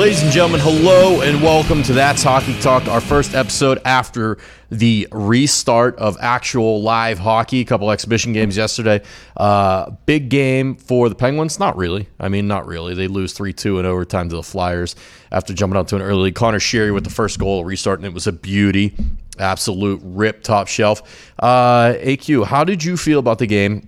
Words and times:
Ladies 0.00 0.22
and 0.22 0.32
gentlemen, 0.32 0.60
hello 0.60 1.20
and 1.20 1.42
welcome 1.42 1.82
to 1.82 1.92
That's 1.92 2.22
Hockey 2.22 2.58
Talk, 2.60 2.88
our 2.88 3.02
first 3.02 3.34
episode 3.34 3.82
after 3.84 4.38
the 4.70 5.06
restart 5.12 5.96
of 5.96 6.16
actual 6.22 6.80
live 6.80 7.18
hockey. 7.18 7.60
A 7.60 7.64
couple 7.66 7.90
exhibition 7.90 8.32
games 8.32 8.56
yesterday. 8.56 9.02
Uh, 9.36 9.90
big 10.06 10.30
game 10.30 10.76
for 10.76 11.10
the 11.10 11.14
Penguins? 11.14 11.58
Not 11.58 11.76
really. 11.76 12.08
I 12.18 12.30
mean, 12.30 12.48
not 12.48 12.66
really. 12.66 12.94
They 12.94 13.08
lose 13.08 13.34
3 13.34 13.52
2 13.52 13.78
in 13.78 13.84
overtime 13.84 14.30
to 14.30 14.36
the 14.36 14.42
Flyers 14.42 14.96
after 15.30 15.52
jumping 15.52 15.78
out 15.78 15.88
to 15.88 15.96
an 15.96 16.02
early 16.02 16.22
lead. 16.22 16.34
Conor 16.34 16.60
Sheary 16.60 16.94
with 16.94 17.04
the 17.04 17.10
first 17.10 17.38
goal, 17.38 17.66
restart, 17.66 17.98
and 17.98 18.06
it 18.06 18.14
was 18.14 18.26
a 18.26 18.32
beauty. 18.32 18.96
Absolute 19.38 20.00
rip, 20.02 20.42
top 20.42 20.66
shelf. 20.66 21.30
Uh, 21.38 21.92
AQ, 21.98 22.46
how 22.46 22.64
did 22.64 22.82
you 22.82 22.96
feel 22.96 23.18
about 23.18 23.38
the 23.38 23.46
game? 23.46 23.86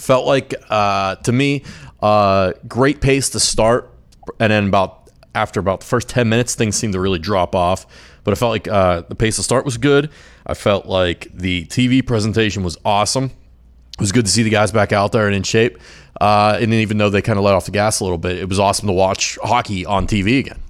Felt 0.00 0.26
like, 0.26 0.54
uh, 0.70 1.14
to 1.14 1.30
me, 1.30 1.62
uh, 2.02 2.52
great 2.66 3.00
pace 3.00 3.30
to 3.30 3.38
start, 3.38 3.94
and 4.40 4.50
then 4.50 4.66
about 4.66 5.01
after 5.34 5.60
about 5.60 5.80
the 5.80 5.86
first 5.86 6.08
10 6.08 6.28
minutes, 6.28 6.54
things 6.54 6.76
seemed 6.76 6.92
to 6.92 7.00
really 7.00 7.18
drop 7.18 7.54
off. 7.54 7.86
But 8.24 8.32
I 8.32 8.34
felt 8.34 8.50
like 8.50 8.68
uh, 8.68 9.02
the 9.02 9.14
pace 9.14 9.38
of 9.38 9.44
start 9.44 9.64
was 9.64 9.78
good. 9.78 10.10
I 10.46 10.54
felt 10.54 10.86
like 10.86 11.28
the 11.32 11.66
TV 11.66 12.06
presentation 12.06 12.62
was 12.62 12.76
awesome. 12.84 13.24
It 13.24 14.00
was 14.00 14.12
good 14.12 14.24
to 14.24 14.30
see 14.30 14.42
the 14.42 14.50
guys 14.50 14.72
back 14.72 14.92
out 14.92 15.12
there 15.12 15.26
and 15.26 15.34
in 15.34 15.42
shape. 15.42 15.78
Uh, 16.20 16.58
and 16.60 16.72
even 16.72 16.98
though 16.98 17.10
they 17.10 17.22
kind 17.22 17.38
of 17.38 17.44
let 17.44 17.54
off 17.54 17.64
the 17.64 17.72
gas 17.72 18.00
a 18.00 18.04
little 18.04 18.18
bit, 18.18 18.38
it 18.38 18.48
was 18.48 18.58
awesome 18.58 18.86
to 18.86 18.92
watch 18.92 19.38
hockey 19.42 19.84
on 19.84 20.06
TV 20.06 20.38
again. 20.38 20.60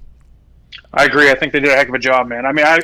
I 0.94 1.04
agree. 1.04 1.30
I 1.30 1.34
think 1.34 1.52
they 1.52 1.60
did 1.60 1.70
a 1.70 1.76
heck 1.76 1.88
of 1.88 1.94
a 1.94 1.98
job, 1.98 2.26
man. 2.26 2.46
I 2.46 2.52
mean, 2.52 2.66
I, 2.66 2.80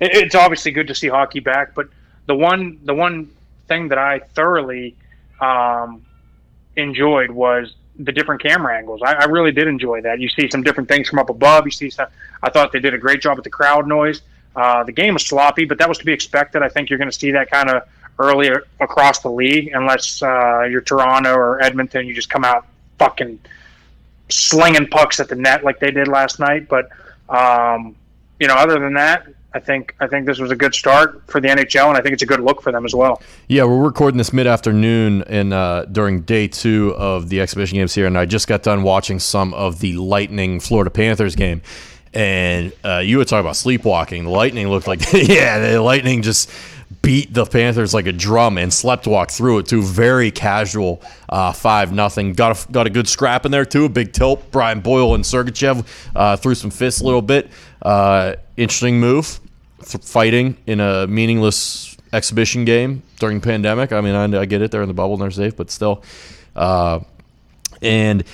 it's 0.00 0.34
obviously 0.34 0.72
good 0.72 0.88
to 0.88 0.94
see 0.94 1.08
hockey 1.08 1.40
back, 1.40 1.74
but 1.74 1.88
the 2.26 2.34
one 2.34 2.78
the 2.84 2.94
one 2.94 3.30
thing 3.66 3.88
that 3.88 3.98
I 3.98 4.20
thoroughly 4.20 4.96
um, 5.40 6.04
enjoyed 6.76 7.30
was 7.30 7.74
the 7.98 8.12
different 8.12 8.42
camera 8.42 8.76
angles. 8.76 9.00
I, 9.02 9.14
I, 9.14 9.24
really 9.24 9.50
did 9.50 9.66
enjoy 9.66 10.00
that. 10.02 10.20
You 10.20 10.28
see 10.28 10.48
some 10.50 10.62
different 10.62 10.88
things 10.88 11.08
from 11.08 11.18
up 11.18 11.30
above. 11.30 11.64
You 11.66 11.72
see 11.72 11.90
some. 11.90 12.06
I 12.42 12.50
thought 12.50 12.72
they 12.72 12.78
did 12.80 12.94
a 12.94 12.98
great 12.98 13.20
job 13.20 13.36
with 13.36 13.44
the 13.44 13.50
crowd 13.50 13.88
noise. 13.88 14.22
Uh, 14.54 14.84
the 14.84 14.92
game 14.92 15.14
was 15.14 15.26
sloppy, 15.26 15.64
but 15.64 15.78
that 15.78 15.88
was 15.88 15.98
to 15.98 16.04
be 16.04 16.12
expected. 16.12 16.62
I 16.62 16.68
think 16.68 16.90
you're 16.90 16.98
going 16.98 17.10
to 17.10 17.18
see 17.18 17.32
that 17.32 17.50
kind 17.50 17.70
of 17.70 17.82
early 18.18 18.50
across 18.80 19.20
the 19.20 19.30
league, 19.30 19.70
unless 19.72 20.22
uh, 20.22 20.62
you're 20.62 20.80
Toronto 20.80 21.34
or 21.34 21.62
Edmonton. 21.62 22.06
You 22.06 22.14
just 22.14 22.30
come 22.30 22.44
out 22.44 22.66
fucking 22.98 23.38
slinging 24.28 24.86
pucks 24.88 25.20
at 25.20 25.28
the 25.28 25.36
net 25.36 25.64
like 25.64 25.80
they 25.80 25.90
did 25.90 26.08
last 26.08 26.38
night. 26.38 26.68
But 26.68 26.90
um, 27.28 27.96
you 28.38 28.46
know, 28.46 28.54
other 28.54 28.78
than 28.78 28.94
that, 28.94 29.26
I 29.54 29.60
think 29.60 29.94
I 29.98 30.06
think 30.06 30.26
this 30.26 30.38
was 30.38 30.50
a 30.50 30.56
good 30.56 30.74
start 30.74 31.22
for 31.26 31.40
the 31.40 31.48
NHL, 31.48 31.88
and 31.88 31.96
I 31.96 32.02
think 32.02 32.12
it's 32.12 32.22
a 32.22 32.26
good 32.26 32.40
look 32.40 32.60
for 32.60 32.70
them 32.70 32.84
as 32.84 32.94
well. 32.94 33.22
Yeah, 33.48 33.64
we're 33.64 33.82
recording 33.82 34.18
this 34.18 34.32
mid 34.32 34.46
afternoon 34.46 35.22
and 35.22 35.54
uh, 35.54 35.86
during 35.86 36.20
day 36.20 36.48
two 36.48 36.94
of 36.96 37.30
the 37.30 37.40
exhibition 37.40 37.76
games 37.78 37.94
here, 37.94 38.06
and 38.06 38.18
I 38.18 38.26
just 38.26 38.46
got 38.46 38.62
done 38.62 38.82
watching 38.82 39.18
some 39.18 39.54
of 39.54 39.80
the 39.80 39.94
Lightning 39.94 40.60
Florida 40.60 40.90
Panthers 40.90 41.34
game. 41.34 41.62
And 42.12 42.72
uh, 42.84 42.98
you 42.98 43.18
were 43.18 43.24
talking 43.24 43.40
about 43.40 43.56
sleepwalking. 43.56 44.24
The 44.24 44.30
Lightning 44.30 44.68
looked 44.68 44.86
like 44.86 45.00
yeah, 45.12 45.58
the 45.58 45.80
Lightning 45.80 46.22
just 46.22 46.50
beat 47.02 47.32
the 47.32 47.44
Panthers 47.46 47.94
like 47.94 48.06
a 48.06 48.12
drum 48.12 48.58
and 48.58 48.72
slept 48.72 49.06
walk 49.06 49.30
through 49.30 49.58
it 49.58 49.66
too. 49.66 49.82
Very 49.82 50.30
casual, 50.30 51.02
uh, 51.28 51.52
five 51.52 51.92
nothing. 51.92 52.32
Got 52.32 52.68
a, 52.68 52.72
got 52.72 52.86
a 52.86 52.90
good 52.90 53.08
scrap 53.08 53.46
in 53.46 53.52
there 53.52 53.64
too. 53.64 53.84
A 53.84 53.88
big 53.88 54.12
tilt. 54.12 54.50
Brian 54.50 54.80
Boyle 54.80 55.14
and 55.14 55.24
Sergachev 55.24 55.86
uh, 56.14 56.36
threw 56.36 56.54
some 56.54 56.70
fists 56.70 57.00
a 57.00 57.04
little 57.04 57.22
bit. 57.22 57.50
Uh, 57.82 58.34
interesting 58.56 59.00
move, 59.00 59.40
fighting 59.82 60.56
in 60.66 60.80
a 60.80 61.06
meaningless 61.06 61.96
exhibition 62.12 62.64
game 62.64 63.02
during 63.18 63.40
pandemic. 63.40 63.92
I 63.92 64.00
mean, 64.00 64.14
I, 64.14 64.40
I 64.40 64.44
get 64.44 64.62
it; 64.62 64.70
they're 64.70 64.82
in 64.82 64.88
the 64.88 64.94
bubble 64.94 65.14
and 65.14 65.22
they're 65.22 65.30
safe, 65.30 65.56
but 65.56 65.70
still. 65.70 66.02
Uh, 66.54 67.00
and 67.80 68.24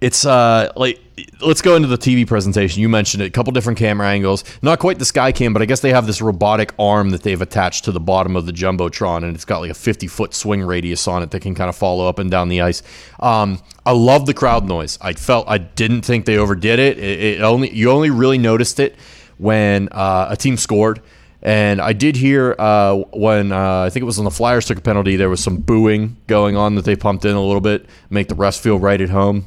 it's 0.00 0.26
uh, 0.26 0.72
like 0.76 1.00
let's 1.40 1.62
go 1.62 1.74
into 1.74 1.88
the 1.88 1.96
TV 1.96 2.26
presentation. 2.26 2.82
You 2.82 2.88
mentioned 2.88 3.22
it, 3.22 3.26
a 3.26 3.30
couple 3.30 3.52
different 3.52 3.78
camera 3.78 4.08
angles. 4.08 4.44
Not 4.60 4.78
quite 4.78 4.98
the 4.98 5.04
sky 5.04 5.32
cam, 5.32 5.52
but 5.52 5.62
I 5.62 5.64
guess 5.64 5.80
they 5.80 5.92
have 5.92 6.06
this 6.06 6.20
robotic 6.20 6.74
arm 6.78 7.10
that 7.10 7.22
they've 7.22 7.40
attached 7.40 7.84
to 7.86 7.92
the 7.92 8.00
bottom 8.00 8.36
of 8.36 8.44
the 8.44 8.52
jumbotron, 8.52 9.24
and 9.24 9.34
it's 9.34 9.46
got 9.46 9.58
like 9.60 9.70
a 9.70 9.74
50 9.74 10.06
foot 10.06 10.34
swing 10.34 10.62
radius 10.62 11.08
on 11.08 11.22
it 11.22 11.30
that 11.30 11.40
can 11.40 11.54
kind 11.54 11.68
of 11.68 11.76
follow 11.76 12.06
up 12.08 12.18
and 12.18 12.30
down 12.30 12.48
the 12.48 12.60
ice. 12.60 12.82
Um, 13.20 13.62
I 13.86 13.92
love 13.92 14.26
the 14.26 14.34
crowd 14.34 14.66
noise. 14.66 14.98
I 15.00 15.14
felt 15.14 15.48
I 15.48 15.58
didn't 15.58 16.02
think 16.02 16.26
they 16.26 16.36
overdid 16.36 16.78
it. 16.78 16.98
It, 16.98 17.20
it 17.20 17.40
only 17.42 17.72
you 17.72 17.90
only 17.90 18.10
really 18.10 18.38
noticed 18.38 18.78
it 18.80 18.96
when 19.38 19.88
uh, 19.92 20.28
a 20.30 20.36
team 20.36 20.56
scored. 20.56 21.00
And 21.42 21.80
I 21.80 21.92
did 21.92 22.16
hear 22.16 22.56
uh, 22.58 22.96
when 23.12 23.52
uh, 23.52 23.82
I 23.82 23.90
think 23.90 24.02
it 24.02 24.06
was 24.06 24.18
when 24.18 24.24
the 24.24 24.30
Flyers 24.30 24.66
took 24.66 24.78
a 24.78 24.80
penalty, 24.80 25.16
there 25.16 25.30
was 25.30 25.42
some 25.42 25.58
booing 25.58 26.16
going 26.26 26.56
on 26.56 26.74
that 26.74 26.84
they 26.84 26.96
pumped 26.96 27.24
in 27.24 27.36
a 27.36 27.42
little 27.42 27.60
bit, 27.60 27.86
make 28.10 28.28
the 28.28 28.34
rest 28.34 28.60
feel 28.62 28.78
right 28.78 29.00
at 29.00 29.10
home. 29.10 29.46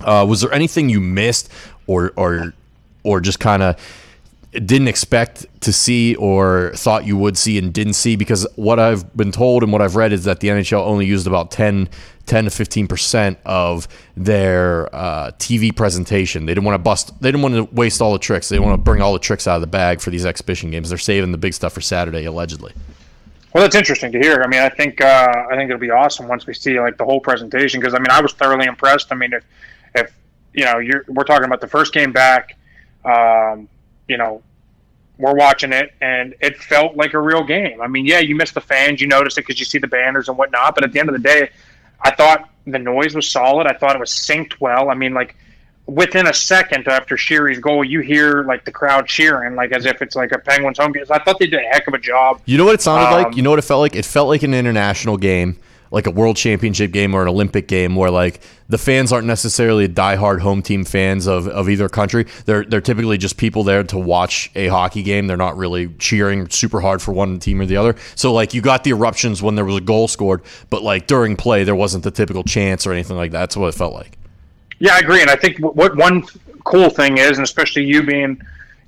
Uh, 0.00 0.24
was 0.28 0.40
there 0.40 0.52
anything 0.52 0.88
you 0.88 1.00
missed, 1.00 1.50
or 1.86 2.12
or 2.16 2.54
or 3.02 3.20
just 3.20 3.40
kind 3.40 3.62
of 3.62 3.76
didn't 4.52 4.88
expect 4.88 5.46
to 5.60 5.72
see, 5.72 6.14
or 6.16 6.72
thought 6.74 7.06
you 7.06 7.16
would 7.16 7.36
see 7.36 7.58
and 7.58 7.72
didn't 7.72 7.94
see? 7.94 8.16
Because 8.16 8.46
what 8.56 8.78
I've 8.78 9.14
been 9.16 9.32
told 9.32 9.62
and 9.62 9.72
what 9.72 9.82
I've 9.82 9.96
read 9.96 10.12
is 10.12 10.24
that 10.24 10.40
the 10.40 10.48
NHL 10.48 10.80
only 10.84 11.06
used 11.06 11.26
about 11.26 11.50
10 11.50 11.88
10 12.26 12.44
to 12.44 12.50
15 12.50 12.86
percent 12.86 13.38
of 13.44 13.88
their 14.16 14.94
uh, 14.94 15.30
TV 15.38 15.74
presentation. 15.74 16.46
They 16.46 16.54
didn't 16.54 16.64
want 16.64 16.74
to 16.74 16.82
bust. 16.82 17.20
They 17.20 17.28
didn't 17.28 17.42
want 17.42 17.54
to 17.54 17.74
waste 17.74 18.00
all 18.00 18.12
the 18.12 18.18
tricks. 18.18 18.48
They 18.48 18.58
want 18.58 18.74
to 18.74 18.78
bring 18.78 19.02
all 19.02 19.12
the 19.12 19.18
tricks 19.18 19.48
out 19.48 19.56
of 19.56 19.60
the 19.62 19.66
bag 19.66 20.00
for 20.00 20.10
these 20.10 20.26
exhibition 20.26 20.70
games. 20.70 20.90
They're 20.90 20.98
saving 20.98 21.32
the 21.32 21.38
big 21.38 21.54
stuff 21.54 21.72
for 21.72 21.80
Saturday, 21.80 22.24
allegedly. 22.24 22.72
Well, 23.54 23.64
that's 23.64 23.76
interesting 23.76 24.12
to 24.12 24.18
hear. 24.18 24.42
I 24.42 24.46
mean, 24.46 24.60
I 24.60 24.68
think 24.68 25.00
uh, 25.00 25.46
I 25.50 25.56
think 25.56 25.70
it'll 25.70 25.80
be 25.80 25.90
awesome 25.90 26.28
once 26.28 26.46
we 26.46 26.54
see 26.54 26.78
like 26.78 26.98
the 26.98 27.04
whole 27.04 27.20
presentation 27.20 27.80
because 27.80 27.94
I 27.94 27.98
mean, 27.98 28.10
I 28.10 28.20
was 28.20 28.32
thoroughly 28.32 28.66
impressed. 28.66 29.10
I 29.10 29.14
mean, 29.14 29.32
if 29.32 29.44
if 29.94 30.12
you 30.52 30.64
know, 30.64 30.78
you're 30.78 31.04
we're 31.08 31.24
talking 31.24 31.44
about 31.44 31.60
the 31.60 31.66
first 31.66 31.92
game 31.92 32.12
back, 32.12 32.56
um, 33.04 33.68
you 34.08 34.16
know, 34.16 34.42
we're 35.18 35.34
watching 35.34 35.72
it 35.72 35.92
and 36.00 36.34
it 36.40 36.56
felt 36.56 36.96
like 36.96 37.14
a 37.14 37.18
real 37.18 37.44
game. 37.44 37.80
I 37.80 37.88
mean, 37.88 38.06
yeah, 38.06 38.20
you 38.20 38.36
miss 38.36 38.52
the 38.52 38.60
fans, 38.60 39.00
you 39.00 39.08
notice 39.08 39.36
it 39.36 39.42
because 39.42 39.58
you 39.58 39.66
see 39.66 39.78
the 39.78 39.88
banners 39.88 40.28
and 40.28 40.38
whatnot, 40.38 40.74
but 40.74 40.84
at 40.84 40.92
the 40.92 41.00
end 41.00 41.08
of 41.08 41.14
the 41.14 41.22
day, 41.22 41.50
I 42.00 42.12
thought 42.12 42.48
the 42.66 42.78
noise 42.78 43.14
was 43.14 43.28
solid. 43.28 43.66
I 43.66 43.72
thought 43.72 43.96
it 43.96 43.98
was 43.98 44.10
synced 44.10 44.60
well. 44.60 44.90
I 44.90 44.94
mean, 44.94 45.14
like 45.14 45.36
within 45.86 46.26
a 46.26 46.34
second 46.34 46.86
after 46.86 47.16
Sheary's 47.16 47.58
goal, 47.58 47.82
you 47.82 48.00
hear 48.00 48.44
like 48.44 48.64
the 48.64 48.70
crowd 48.70 49.06
cheering, 49.06 49.56
like 49.56 49.72
as 49.72 49.86
if 49.86 50.02
it's 50.02 50.14
like 50.14 50.32
a 50.32 50.38
Penguins 50.38 50.78
home 50.78 50.92
game. 50.92 51.04
I 51.10 51.18
thought 51.18 51.38
they 51.38 51.46
did 51.46 51.60
a 51.60 51.68
heck 51.68 51.88
of 51.88 51.94
a 51.94 51.98
job. 51.98 52.40
You 52.44 52.58
know 52.58 52.66
what 52.66 52.74
it 52.74 52.82
sounded 52.82 53.06
um, 53.06 53.22
like? 53.22 53.36
You 53.36 53.42
know 53.42 53.50
what 53.50 53.58
it 53.58 53.62
felt 53.62 53.80
like? 53.80 53.96
It 53.96 54.04
felt 54.04 54.28
like 54.28 54.42
an 54.42 54.54
international 54.54 55.16
game 55.16 55.58
like 55.90 56.06
a 56.06 56.10
world 56.10 56.36
championship 56.36 56.92
game 56.92 57.14
or 57.14 57.22
an 57.22 57.28
Olympic 57.28 57.68
game 57.68 57.96
where 57.96 58.10
like 58.10 58.40
the 58.68 58.78
fans 58.78 59.12
aren't 59.12 59.26
necessarily 59.26 59.88
diehard 59.88 60.40
home 60.40 60.62
team 60.62 60.84
fans 60.84 61.26
of, 61.26 61.48
of 61.48 61.68
either 61.68 61.88
country. 61.88 62.26
They're 62.44 62.64
they're 62.64 62.80
typically 62.80 63.18
just 63.18 63.36
people 63.36 63.64
there 63.64 63.82
to 63.84 63.98
watch 63.98 64.50
a 64.54 64.68
hockey 64.68 65.02
game. 65.02 65.26
They're 65.26 65.36
not 65.36 65.56
really 65.56 65.88
cheering 65.98 66.48
super 66.50 66.80
hard 66.80 67.00
for 67.00 67.12
one 67.12 67.38
team 67.38 67.60
or 67.60 67.66
the 67.66 67.76
other. 67.76 67.96
So 68.14 68.32
like 68.32 68.54
you 68.54 68.60
got 68.60 68.84
the 68.84 68.90
eruptions 68.90 69.42
when 69.42 69.54
there 69.54 69.64
was 69.64 69.76
a 69.76 69.80
goal 69.80 70.08
scored, 70.08 70.42
but 70.70 70.82
like 70.82 71.06
during 71.06 71.36
play 71.36 71.64
there 71.64 71.76
wasn't 71.76 72.04
the 72.04 72.10
typical 72.10 72.44
chance 72.44 72.86
or 72.86 72.92
anything 72.92 73.16
like 73.16 73.32
that. 73.32 73.38
That's 73.38 73.56
what 73.56 73.68
it 73.68 73.74
felt 73.74 73.94
like. 73.94 74.18
Yeah, 74.80 74.94
I 74.94 74.98
agree, 74.98 75.22
and 75.22 75.30
I 75.30 75.36
think 75.36 75.58
what 75.58 75.96
one 75.96 76.24
cool 76.64 76.90
thing 76.90 77.18
is, 77.18 77.38
and 77.38 77.44
especially 77.44 77.84
you 77.84 78.02
being, 78.02 78.40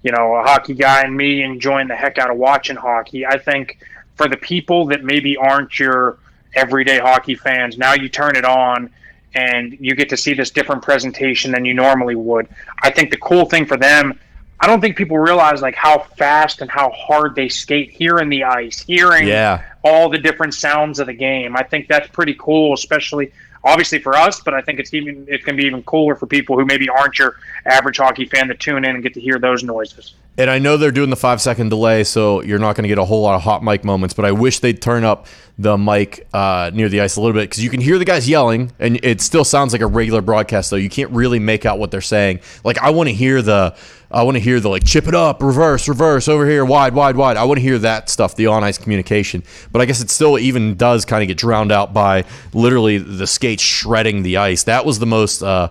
you 0.03 0.13
know, 0.13 0.35
a 0.37 0.43
hockey 0.43 0.75
guy 0.75 1.03
and 1.03 1.17
me 1.17 1.43
enjoying 1.43 1.89
the 1.89 1.97
heck 1.97 2.19
out 2.19 2.31
of 2.31 2.37
watching 2.37 2.77
hockey. 2.77 3.27
I 3.27 3.39
think 3.39 3.79
for 4.15 4.29
the 4.29 4.37
people 4.37 4.87
that 4.87 5.03
maybe 5.03 5.37
aren't 5.37 5.79
your 5.79 6.19
everyday 6.55 6.99
hockey 6.99 7.35
fans. 7.35 7.79
Now 7.79 7.95
you 7.95 8.09
turn 8.09 8.37
it 8.37 8.45
on 8.45 8.91
and 9.35 9.77
you 9.81 9.95
get 9.95 10.09
to 10.09 10.17
see 10.17 10.35
this 10.35 10.51
different 10.51 10.83
presentation 10.83 11.53
than 11.53 11.65
you 11.65 11.75
normally 11.75 12.15
would. 12.15 12.49
I 12.83 12.91
think 12.91 13.11
the 13.11 13.17
cool 13.19 13.45
thing 13.45 13.67
for 13.67 13.77
them, 13.77 14.19
I 14.59 14.67
don't 14.67 14.81
think 14.81 14.97
people 14.97 15.19
realize 15.19 15.63
like 15.63 15.75
how 15.75 15.99
fast 15.99 16.61
and 16.61 16.71
how 16.71 16.91
hard 16.91 17.35
they 17.35 17.49
skate 17.49 17.91
here 17.91 18.19
in 18.19 18.29
the 18.29 18.45
ice, 18.45 18.81
hearing 18.81 19.29
yeah. 19.29 19.63
all 19.85 20.11
the 20.11 20.19
different 20.19 20.55
sounds 20.55 20.99
of 20.99 21.07
the 21.07 21.15
game. 21.15 21.57
I 21.57 21.63
think 21.63 21.89
that's 21.89 22.09
pretty 22.09 22.35
cool, 22.35 22.75
especially 22.75 23.33
obviously 23.65 23.99
for 23.99 24.17
us, 24.17 24.41
but 24.41 24.55
I 24.55 24.61
think 24.61 24.79
it's 24.79 24.93
even 24.95 25.27
it 25.29 25.45
can 25.45 25.57
be 25.57 25.65
even 25.65 25.83
cooler 25.85 26.15
for 26.15 26.27
people 26.27 26.59
who 26.59 26.65
maybe 26.65 26.89
aren't 26.89 27.19
your 27.19 27.37
average 27.67 27.99
hockey 27.99 28.27
fan 28.27 28.49
to 28.49 28.55
tune 28.55 28.85
in 28.85 28.95
and 28.95 29.03
get 29.03 29.15
to 29.15 29.21
hear 29.21 29.39
those 29.39 29.63
noises. 29.63 30.15
And 30.41 30.49
I 30.49 30.59
know 30.59 30.79
they're 30.79 30.91
doing 30.91 31.11
the 31.11 31.17
five 31.17 31.39
second 31.39 31.69
delay, 31.69 32.03
so 32.03 32.41
you're 32.41 32.59
not 32.59 32.75
going 32.75 32.85
to 32.85 32.89
get 32.89 32.97
a 32.97 33.05
whole 33.05 33.21
lot 33.21 33.35
of 33.35 33.43
hot 33.43 33.63
mic 33.63 33.85
moments. 33.85 34.15
But 34.15 34.25
I 34.25 34.33
wish 34.33 34.61
they'd 34.61 34.81
turn 34.81 35.05
up 35.05 35.27
the 35.59 35.77
mic 35.77 36.27
uh, 36.33 36.71
near 36.73 36.89
the 36.89 37.03
ice 37.03 37.17
a 37.17 37.21
little 37.21 37.35
bit 37.35 37.43
because 37.43 37.63
you 37.63 37.69
can 37.69 37.83
hear 37.83 37.99
the 37.99 38.07
guys 38.07 38.27
yelling, 38.27 38.73
and 38.79 38.99
it 39.05 39.21
still 39.21 39.45
sounds 39.45 39.75
like 39.75 39.83
a 39.83 39.87
regular 39.87 40.23
broadcast. 40.23 40.71
Though 40.71 40.79
you 40.79 40.89
can't 40.89 41.11
really 41.11 41.39
make 41.39 41.67
out 41.67 41.79
what 41.79 41.91
they're 41.91 42.01
saying. 42.01 42.41
Like 42.65 42.79
I 42.79 42.89
want 42.89 43.11
to 43.11 43.15
hear 43.15 43.43
the, 43.43 43.77
I 44.11 44.23
want 44.23 44.39
to 44.39 44.41
hear 44.41 44.61
the 44.61 44.71
like 44.71 44.83
chip 44.83 45.07
it 45.07 45.15
up, 45.15 45.43
reverse, 45.43 45.87
reverse, 45.87 46.27
over 46.27 46.49
here, 46.49 46.65
wide, 46.65 46.95
wide, 46.95 47.17
wide. 47.17 47.37
I 47.37 47.45
want 47.45 47.59
to 47.59 47.63
hear 47.63 47.79
that 47.81 48.09
stuff, 48.09 48.35
the 48.35 48.47
on 48.47 48.65
ice 48.65 48.79
communication. 48.79 49.43
But 49.73 49.83
I 49.83 49.85
guess 49.85 50.01
it 50.01 50.09
still 50.09 50.39
even 50.39 50.75
does 50.75 51.05
kind 51.05 51.23
of 51.23 51.29
get 51.29 51.37
drowned 51.37 51.71
out 51.71 51.93
by 51.93 52.25
literally 52.55 52.97
the 52.97 53.27
skates 53.27 53.63
shredding 53.63 54.23
the 54.23 54.39
ice. 54.39 54.63
That 54.63 54.87
was 54.87 54.99
the 55.01 55.07
most. 55.07 55.43
Uh, 55.43 55.69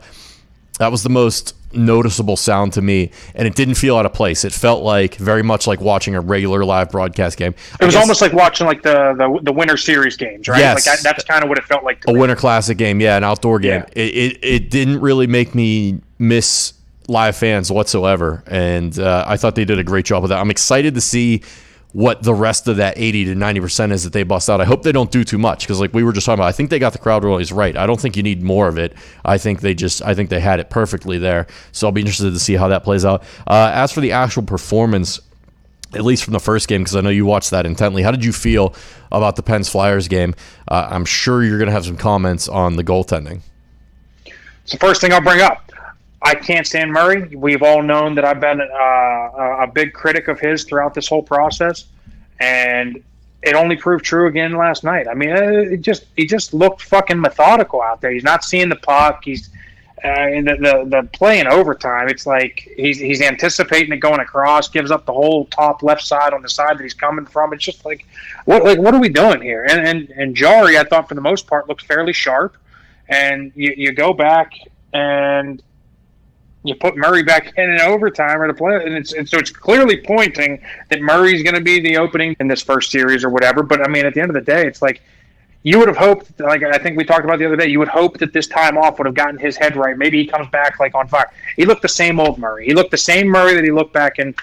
that 0.78 0.92
was 0.92 1.04
the 1.04 1.10
most 1.10 1.56
noticeable 1.74 2.38
sound 2.38 2.74
to 2.74 2.82
me, 2.82 3.12
and 3.36 3.48
it 3.48 3.56
didn't 3.56 3.76
feel 3.76 3.98
out 3.98 4.06
of 4.06 4.14
place. 4.14 4.44
It 4.44 4.54
felt 4.54 4.84
like 4.84 5.16
very 5.16 5.44
much 5.44 5.68
like 5.68 5.82
watching 5.82 6.16
a 6.16 6.22
regular 6.22 6.66
live 6.66 6.90
broadcast 6.90 7.38
game. 7.38 7.54
It 7.80 7.86
was 7.86 7.96
guess, 7.96 8.02
almost 8.02 8.22
like 8.22 8.34
watching 8.34 8.68
like 8.68 8.82
the, 8.82 9.14
the 9.18 9.40
the 9.44 9.54
Winter 9.54 9.78
Series 9.78 10.18
games, 10.18 10.48
right? 10.48 10.60
Yes, 10.60 10.88
like 10.88 11.00
that's 11.02 11.24
kind 11.24 11.44
of 11.44 11.50
what 11.50 11.58
it 11.58 11.64
felt 11.66 11.84
like. 11.84 12.04
a 12.08 12.14
me. 12.14 12.20
Winter 12.20 12.36
Classic 12.36 12.78
game, 12.78 13.00
yeah, 13.00 13.18
an 13.18 13.24
outdoor 13.24 13.60
game. 13.60 13.84
Yeah. 13.96 14.04
It, 14.04 14.16
it 14.16 14.40
it 14.44 14.70
didn't 14.70 15.00
really 15.02 15.28
make 15.28 15.56
me 15.56 16.00
miss 16.18 16.74
live 17.08 17.36
fans 17.36 17.72
whatsoever, 17.72 18.44
and 18.48 18.98
uh, 19.00 19.26
I 19.28 19.38
thought 19.38 19.56
they 19.56 19.66
did 19.66 19.80
a 19.80 19.84
great 19.84 20.06
job 20.06 20.24
with 20.24 20.30
that. 20.30 20.40
I'm 20.40 20.52
excited 20.52 20.96
to 20.96 21.02
see 21.02 21.44
what 21.92 22.22
the 22.22 22.34
rest 22.34 22.68
of 22.68 22.78
that 22.78 22.94
80 22.98 23.26
to 23.26 23.36
90 23.36 23.62
percent 23.62 23.92
is 23.92 24.04
that 24.04 24.14
they 24.14 24.24
bust 24.24 24.50
out. 24.50 24.62
I 24.62 24.66
hope 24.66 24.84
they 24.84 24.92
don't 24.92 25.12
do 25.12 25.24
too 25.24 25.38
much 25.38 25.62
because, 25.62 25.80
like 25.80 25.94
we 25.94 26.04
were 26.04 26.14
just 26.14 26.26
talking 26.26 26.40
about, 26.40 26.48
I 26.48 26.52
think 26.52 26.70
they 26.70 26.80
got 26.80 26.94
the 26.94 27.00
crowd 27.00 27.24
noise 27.24 27.52
right. 27.52 27.76
I 27.76 27.88
don't 27.88 28.00
think 28.00 28.16
you 28.16 28.24
need 28.24 28.44
more 28.44 28.68
of 28.68 28.78
it. 28.78 28.94
I 29.26 29.38
think 29.38 29.62
they 29.62 29.74
just, 29.74 30.02
I 30.04 30.14
think 30.14 30.30
they 30.30 30.40
had 30.40 30.60
it 30.60 30.70
perfectly 30.70 31.18
there. 31.18 31.48
So 31.72 31.88
I'll 31.88 31.92
be 31.92 32.02
interested 32.02 32.32
to 32.32 32.40
see 32.40 32.56
how 32.56 32.68
that 32.68 32.84
plays 32.84 33.06
out. 33.06 33.24
Uh, 33.48 33.72
as 33.74 33.92
for 33.92 34.02
the 34.02 34.12
actual 34.12 34.44
performance, 34.44 35.20
at 35.94 36.06
least 36.06 36.24
from 36.24 36.34
the 36.34 36.40
first 36.40 36.68
game, 36.68 36.82
because 36.82 36.96
I 36.96 37.02
know 37.02 37.10
you 37.10 37.26
watched 37.26 37.50
that 37.52 37.66
intently. 37.66 38.04
How 38.04 38.12
did 38.12 38.24
you 38.24 38.34
feel 38.34 38.76
about 39.12 39.36
the 39.36 39.44
Pens 39.44 39.70
Flyers 39.70 40.08
game? 40.08 40.36
Uh, 40.68 40.88
I'm 40.92 41.06
sure 41.06 41.44
you're 41.44 41.58
going 41.58 41.68
to 41.68 41.74
have 41.74 41.86
some 41.86 41.98
comments 41.98 42.48
on 42.48 42.76
the 42.76 42.84
goaltending. 42.84 43.42
It's 44.64 44.74
the 44.74 44.78
first 44.78 45.02
thing 45.02 45.12
I'll 45.12 45.22
bring 45.22 45.42
up. 45.42 45.69
I 46.22 46.36
can't 46.36 46.68
stand 46.68 46.92
Murray. 46.92 47.36
We've 47.36 47.64
all 47.64 47.82
known 47.82 48.16
that 48.16 48.26
I've 48.26 48.40
been 48.42 48.62
uh, 48.62 49.64
a 49.64 49.68
big 49.74 49.94
critic 49.94 50.28
of 50.28 50.40
his 50.40 50.66
throughout 50.66 50.94
this 50.94 51.08
whole 51.08 51.24
process, 51.24 51.86
and 52.40 53.02
it 53.42 53.56
only 53.56 53.78
proved 53.78 54.04
true 54.04 54.28
again 54.28 54.58
last 54.58 54.84
night. 54.84 55.08
I 55.08 55.14
mean, 55.14 55.30
it 55.30 55.78
just 55.82 56.06
he 56.18 56.26
just 56.26 56.54
looked 56.54 56.82
fucking 56.82 57.20
methodical 57.20 57.82
out 57.82 58.02
there. 58.02 58.12
He's 58.12 58.24
not 58.24 58.44
seeing 58.44 58.68
the 58.68 58.76
puck. 58.76 59.22
He's 59.24 59.50
uh, 60.04 60.26
the, 60.26 60.58
the 60.60 61.02
the 61.02 61.10
play 61.14 61.40
in 61.40 61.48
overtime. 61.48 62.10
It's 62.10 62.26
like 62.26 62.70
he's 62.76 63.00
he's 63.00 63.22
anticipating 63.22 63.94
it 63.94 63.98
going 63.98 64.20
across, 64.20 64.68
gives 64.68 64.92
up 64.92 65.06
the 65.06 65.14
whole 65.14 65.46
top 65.46 65.84
left 65.84 66.02
side 66.02 66.34
on 66.34 66.42
the 66.42 66.50
side 66.50 66.78
that 66.78 66.84
he's 66.84 66.94
coming 66.94 67.26
from. 67.26 67.54
It's 67.54 67.64
just 67.64 67.86
like 67.86 68.06
what 68.44 68.64
like 68.64 68.80
what 68.80 68.94
are 68.94 69.00
we 69.00 69.10
doing 69.10 69.42
here? 69.42 69.66
And 69.70 69.88
and 69.88 70.10
and 70.10 70.36
Jarry, 70.36 70.78
I 70.78 70.84
thought 70.84 71.08
for 71.08 71.16
the 71.16 71.22
most 71.22 71.48
part 71.48 71.70
looked 71.70 71.86
fairly 71.86 72.14
sharp. 72.14 72.58
And 73.08 73.52
you, 73.56 73.74
you 73.76 73.92
go 73.92 74.14
back 74.14 74.54
and 74.94 75.64
you 76.64 76.76
put 76.76 76.98
Murray 76.98 77.24
back 77.24 77.54
in 77.58 77.70
in 77.70 77.80
overtime 77.82 78.42
or 78.42 78.48
the 78.48 78.54
play, 78.54 78.76
and, 78.76 78.94
it's, 78.94 79.14
and 79.14 79.28
so 79.28 79.38
it's 79.38 79.50
clearly 79.50 79.98
pointing 79.98 80.62
that 80.90 81.02
Murray's 81.02 81.42
going 81.42 81.56
to 81.56 81.62
be 81.62 81.80
the 81.80 81.98
opening 81.98 82.36
in 82.40 82.48
this 82.48 82.62
first 82.62 82.92
series 82.92 83.24
or 83.24 83.30
whatever. 83.30 83.64
But 83.64 83.86
I 83.86 83.90
mean, 83.90 84.06
at 84.06 84.14
the 84.14 84.22
end 84.22 84.30
of 84.30 84.34
the 84.34 84.42
day, 84.42 84.68
it's 84.68 84.82
like 84.82 85.02
you 85.64 85.80
would 85.80 85.88
have 85.88 85.98
hoped, 85.98 86.40
like 86.40 86.64
I 86.64 86.78
think 86.78 86.98
we 86.98 87.06
talked 87.06 87.24
about 87.24 87.40
the 87.40 87.46
other 87.46 87.56
day, 87.56 87.68
you 87.68 87.80
would 87.80 87.88
hope 87.88 88.18
that 88.20 88.34
this 88.34 88.48
time 88.48 88.78
off 88.78 88.98
would 88.98 89.06
have 89.06 89.16
gotten 89.16 89.38
his 89.38 89.56
head 89.56 89.76
right. 89.76 89.98
Maybe 89.98 90.22
he 90.22 90.28
comes 90.28 90.50
back 90.50 90.80
like 90.80 90.96
on 90.96 91.08
fire. 91.08 91.32
He 91.56 91.66
looked 91.66 91.82
the 91.82 91.90
same 91.90 92.20
old 92.20 92.38
Murray. 92.38 92.66
He 92.66 92.74
looked 92.74 92.92
the 92.92 92.98
same 92.98 93.28
Murray 93.28 93.56
that 93.56 93.64
he 93.64 93.72
looked 93.72 93.94
back 93.94 94.20
in 94.20 94.36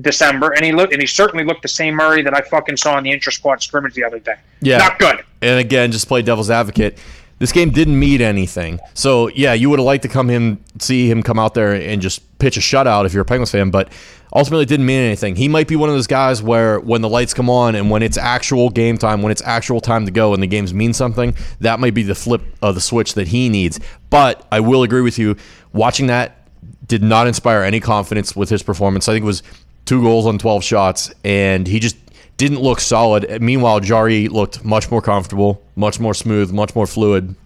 December, 0.00 0.52
and 0.52 0.64
he 0.64 0.72
looked, 0.72 0.92
and 0.92 1.02
he 1.02 1.06
certainly 1.06 1.44
looked 1.44 1.62
the 1.62 1.68
same 1.68 1.94
Murray 1.94 2.22
that 2.22 2.34
I 2.34 2.40
fucking 2.40 2.76
saw 2.78 2.96
in 2.98 3.04
the 3.04 3.10
intra 3.10 3.32
squad 3.32 3.62
scrimmage 3.62 3.94
the 3.94 4.04
other 4.04 4.18
day. 4.18 4.36
Yeah, 4.60 4.78
not 4.78 4.98
good. 4.98 5.24
And 5.42 5.58
again, 5.58 5.92
just 5.92 6.08
play 6.08 6.22
devil's 6.22 6.50
advocate 6.50 6.98
this 7.42 7.50
game 7.50 7.70
didn't 7.70 7.98
mean 7.98 8.20
anything. 8.20 8.78
So 8.94 9.26
yeah, 9.26 9.52
you 9.52 9.68
would 9.68 9.80
have 9.80 9.84
liked 9.84 10.04
to 10.04 10.08
come 10.08 10.28
him 10.28 10.62
see 10.78 11.10
him 11.10 11.24
come 11.24 11.40
out 11.40 11.54
there 11.54 11.72
and 11.72 12.00
just 12.00 12.38
pitch 12.38 12.56
a 12.56 12.60
shutout 12.60 13.04
if 13.04 13.12
you're 13.12 13.22
a 13.22 13.24
Penguins 13.24 13.50
fan, 13.50 13.72
but 13.72 13.92
ultimately 14.32 14.62
it 14.62 14.68
didn't 14.68 14.86
mean 14.86 15.00
anything. 15.00 15.34
He 15.34 15.48
might 15.48 15.66
be 15.66 15.74
one 15.74 15.88
of 15.88 15.96
those 15.96 16.06
guys 16.06 16.40
where 16.40 16.78
when 16.78 17.00
the 17.00 17.08
lights 17.08 17.34
come 17.34 17.50
on 17.50 17.74
and 17.74 17.90
when 17.90 18.00
it's 18.00 18.16
actual 18.16 18.70
game 18.70 18.96
time, 18.96 19.22
when 19.22 19.32
it's 19.32 19.42
actual 19.42 19.80
time 19.80 20.06
to 20.06 20.12
go 20.12 20.34
and 20.34 20.40
the 20.40 20.46
games 20.46 20.72
mean 20.72 20.92
something, 20.92 21.34
that 21.58 21.80
might 21.80 21.94
be 21.94 22.04
the 22.04 22.14
flip 22.14 22.42
of 22.62 22.76
the 22.76 22.80
switch 22.80 23.14
that 23.14 23.26
he 23.26 23.48
needs. 23.48 23.80
But 24.08 24.46
I 24.52 24.60
will 24.60 24.84
agree 24.84 25.00
with 25.00 25.18
you, 25.18 25.34
watching 25.72 26.06
that 26.06 26.46
did 26.86 27.02
not 27.02 27.26
inspire 27.26 27.64
any 27.64 27.80
confidence 27.80 28.36
with 28.36 28.50
his 28.50 28.62
performance. 28.62 29.08
I 29.08 29.14
think 29.14 29.24
it 29.24 29.26
was 29.26 29.42
two 29.84 30.00
goals 30.00 30.26
on 30.26 30.38
12 30.38 30.62
shots 30.62 31.12
and 31.24 31.66
he 31.66 31.80
just 31.80 31.96
didn't 32.42 32.60
look 32.60 32.80
solid. 32.80 33.40
Meanwhile, 33.40 33.78
Jarry 33.78 34.26
looked 34.26 34.64
much 34.64 34.90
more 34.90 35.00
comfortable, 35.00 35.62
much 35.76 36.00
more 36.00 36.12
smooth, 36.12 36.50
much 36.50 36.74
more 36.74 36.88
fluid. 36.88 37.36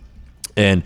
And 0.56 0.84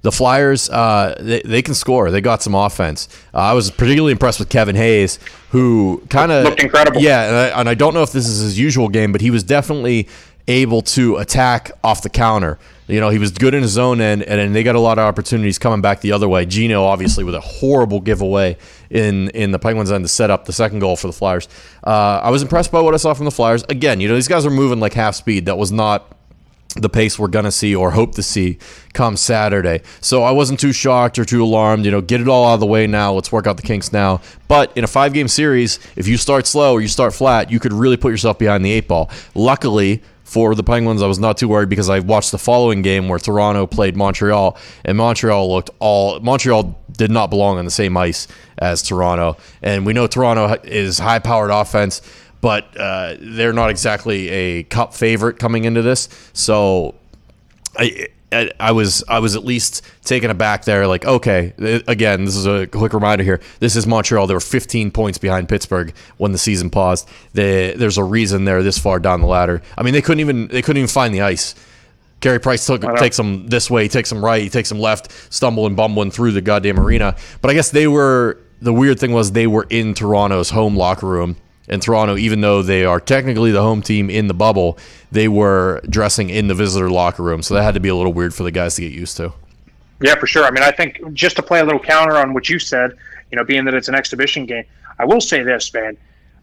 the 0.00 0.10
Flyers, 0.10 0.70
uh, 0.70 1.14
they, 1.20 1.42
they 1.42 1.60
can 1.60 1.74
score. 1.74 2.10
They 2.10 2.22
got 2.22 2.42
some 2.42 2.54
offense. 2.54 3.08
Uh, 3.34 3.38
I 3.38 3.52
was 3.52 3.70
particularly 3.70 4.12
impressed 4.12 4.38
with 4.38 4.48
Kevin 4.48 4.74
Hayes, 4.74 5.18
who 5.50 6.02
kind 6.08 6.32
of 6.32 6.44
looked 6.44 6.62
incredible. 6.62 7.02
Yeah, 7.02 7.28
and 7.28 7.36
I, 7.36 7.60
and 7.60 7.68
I 7.68 7.74
don't 7.74 7.92
know 7.92 8.02
if 8.02 8.12
this 8.12 8.26
is 8.26 8.40
his 8.40 8.58
usual 8.58 8.88
game, 8.88 9.12
but 9.12 9.20
he 9.20 9.30
was 9.30 9.44
definitely 9.44 10.08
able 10.48 10.82
to 10.82 11.16
attack 11.16 11.70
off 11.84 12.02
the 12.02 12.10
counter. 12.10 12.58
You 12.88 13.00
know, 13.00 13.10
he 13.10 13.18
was 13.18 13.30
good 13.30 13.54
in 13.54 13.62
his 13.62 13.78
own 13.78 14.00
end, 14.00 14.22
and, 14.24 14.40
and 14.40 14.54
they 14.54 14.62
got 14.62 14.74
a 14.74 14.80
lot 14.80 14.98
of 14.98 15.04
opportunities 15.04 15.58
coming 15.58 15.80
back 15.80 16.00
the 16.00 16.12
other 16.12 16.28
way. 16.28 16.44
Gino, 16.44 16.84
obviously, 16.84 17.24
with 17.24 17.34
a 17.34 17.40
horrible 17.40 18.00
giveaway 18.00 18.56
in 18.90 19.28
in 19.30 19.52
the 19.52 19.58
Penguins' 19.58 19.92
end 19.92 20.04
to 20.04 20.08
set 20.08 20.30
up 20.30 20.44
the 20.44 20.52
second 20.52 20.80
goal 20.80 20.96
for 20.96 21.06
the 21.06 21.12
Flyers. 21.12 21.48
Uh, 21.84 22.20
I 22.22 22.30
was 22.30 22.42
impressed 22.42 22.72
by 22.72 22.80
what 22.80 22.92
I 22.92 22.96
saw 22.98 23.14
from 23.14 23.24
the 23.24 23.30
Flyers. 23.30 23.62
Again, 23.68 24.00
you 24.00 24.08
know, 24.08 24.14
these 24.14 24.28
guys 24.28 24.44
are 24.44 24.50
moving 24.50 24.80
like 24.80 24.92
half 24.94 25.14
speed. 25.14 25.46
That 25.46 25.56
was 25.56 25.72
not 25.72 26.16
the 26.76 26.88
pace 26.88 27.18
we're 27.18 27.28
going 27.28 27.44
to 27.44 27.52
see 27.52 27.74
or 27.74 27.90
hope 27.90 28.14
to 28.14 28.22
see 28.22 28.58
come 28.94 29.16
Saturday. 29.16 29.82
So 30.00 30.22
I 30.22 30.30
wasn't 30.30 30.58
too 30.58 30.72
shocked 30.72 31.18
or 31.18 31.24
too 31.24 31.42
alarmed. 31.42 31.84
You 31.84 31.90
know, 31.90 32.00
get 32.00 32.20
it 32.20 32.28
all 32.28 32.46
out 32.46 32.54
of 32.54 32.60
the 32.60 32.66
way 32.66 32.86
now. 32.86 33.12
Let's 33.12 33.30
work 33.30 33.46
out 33.46 33.56
the 33.56 33.62
kinks 33.62 33.92
now. 33.92 34.20
But 34.48 34.76
in 34.76 34.84
a 34.84 34.86
five 34.86 35.12
game 35.12 35.28
series, 35.28 35.78
if 35.96 36.08
you 36.08 36.16
start 36.16 36.46
slow 36.46 36.72
or 36.72 36.80
you 36.80 36.88
start 36.88 37.14
flat, 37.14 37.50
you 37.50 37.60
could 37.60 37.72
really 37.72 37.96
put 37.96 38.10
yourself 38.10 38.38
behind 38.38 38.64
the 38.64 38.72
eight 38.72 38.88
ball. 38.88 39.10
Luckily, 39.34 40.02
for 40.32 40.54
the 40.54 40.62
Penguins, 40.62 41.02
I 41.02 41.06
was 41.06 41.18
not 41.18 41.36
too 41.36 41.46
worried 41.46 41.68
because 41.68 41.90
I 41.90 41.98
watched 41.98 42.32
the 42.32 42.38
following 42.38 42.80
game 42.80 43.06
where 43.06 43.18
Toronto 43.18 43.66
played 43.66 43.96
Montreal, 43.96 44.56
and 44.82 44.96
Montreal 44.96 45.52
looked 45.52 45.68
all. 45.78 46.18
Montreal 46.20 46.74
did 46.96 47.10
not 47.10 47.28
belong 47.28 47.58
on 47.58 47.66
the 47.66 47.70
same 47.70 47.98
ice 47.98 48.28
as 48.56 48.82
Toronto, 48.82 49.36
and 49.62 49.84
we 49.84 49.92
know 49.92 50.06
Toronto 50.06 50.58
is 50.64 50.98
high-powered 50.98 51.50
offense, 51.50 52.00
but 52.40 52.74
uh, 52.78 53.16
they're 53.20 53.52
not 53.52 53.68
exactly 53.68 54.30
a 54.30 54.62
cup 54.62 54.94
favorite 54.94 55.38
coming 55.38 55.64
into 55.64 55.82
this. 55.82 56.08
So, 56.32 56.94
I, 57.76 58.08
I 58.32 58.72
was 58.72 59.04
I 59.08 59.18
was 59.18 59.36
at 59.36 59.44
least 59.44 59.82
taken 60.04 60.30
aback 60.30 60.64
there. 60.64 60.86
Like, 60.86 61.04
okay, 61.04 61.52
uh, 61.60 61.80
again, 61.86 62.24
this 62.24 62.36
is 62.36 62.46
a 62.46 62.66
quick 62.66 62.92
reminder 62.92 63.24
here. 63.24 63.40
This 63.60 63.76
is 63.76 63.86
Montreal. 63.86 64.26
They 64.26 64.34
were 64.34 64.40
15 64.40 64.90
points 64.90 65.18
behind 65.18 65.48
Pittsburgh 65.48 65.94
when 66.16 66.32
the 66.32 66.38
season 66.38 66.70
paused. 66.70 67.08
They, 67.32 67.74
there's 67.74 67.98
a 67.98 68.04
reason 68.04 68.44
they're 68.44 68.62
this 68.62 68.78
far 68.78 68.98
down 68.98 69.20
the 69.20 69.26
ladder. 69.26 69.62
I 69.76 69.82
mean, 69.82 69.94
they 69.94 70.02
couldn't 70.02 70.20
even 70.20 70.48
they 70.48 70.62
couldn't 70.62 70.78
even 70.78 70.88
find 70.88 71.14
the 71.14 71.22
ice. 71.22 71.54
Carey 72.20 72.38
Price 72.38 72.64
took, 72.64 72.82
takes 72.98 73.16
them 73.16 73.48
this 73.48 73.68
way, 73.68 73.88
takes 73.88 74.08
them 74.08 74.24
right, 74.24 74.40
he 74.40 74.48
takes 74.48 74.68
them 74.68 74.78
left, 74.78 75.10
stumbling, 75.32 75.74
bumbling 75.74 76.12
through 76.12 76.30
the 76.30 76.40
goddamn 76.40 76.78
arena. 76.78 77.16
But 77.40 77.50
I 77.50 77.54
guess 77.54 77.70
they 77.72 77.88
were 77.88 78.38
the 78.60 78.72
weird 78.72 79.00
thing 79.00 79.12
was 79.12 79.32
they 79.32 79.48
were 79.48 79.66
in 79.68 79.92
Toronto's 79.92 80.50
home 80.50 80.76
locker 80.76 81.06
room 81.06 81.36
in 81.68 81.80
Toronto, 81.80 82.16
even 82.16 82.40
though 82.40 82.62
they 82.62 82.84
are 82.84 83.00
technically 83.00 83.50
the 83.50 83.62
home 83.62 83.82
team 83.82 84.10
in 84.10 84.26
the 84.26 84.34
bubble, 84.34 84.78
they 85.10 85.28
were 85.28 85.80
dressing 85.88 86.30
in 86.30 86.48
the 86.48 86.54
visitor 86.54 86.90
locker 86.90 87.22
room. 87.22 87.42
So 87.42 87.54
that 87.54 87.62
had 87.62 87.74
to 87.74 87.80
be 87.80 87.88
a 87.88 87.94
little 87.94 88.12
weird 88.12 88.34
for 88.34 88.42
the 88.42 88.50
guys 88.50 88.74
to 88.76 88.82
get 88.82 88.92
used 88.92 89.16
to. 89.18 89.32
Yeah, 90.00 90.16
for 90.16 90.26
sure. 90.26 90.44
I 90.44 90.50
mean, 90.50 90.64
I 90.64 90.72
think 90.72 91.12
just 91.12 91.36
to 91.36 91.42
play 91.42 91.60
a 91.60 91.64
little 91.64 91.80
counter 91.80 92.16
on 92.16 92.34
what 92.34 92.48
you 92.48 92.58
said, 92.58 92.96
you 93.30 93.36
know, 93.36 93.44
being 93.44 93.64
that 93.66 93.74
it's 93.74 93.88
an 93.88 93.94
exhibition 93.94 94.46
game, 94.46 94.64
I 94.98 95.04
will 95.04 95.20
say 95.20 95.42
this, 95.42 95.72
man. 95.72 95.96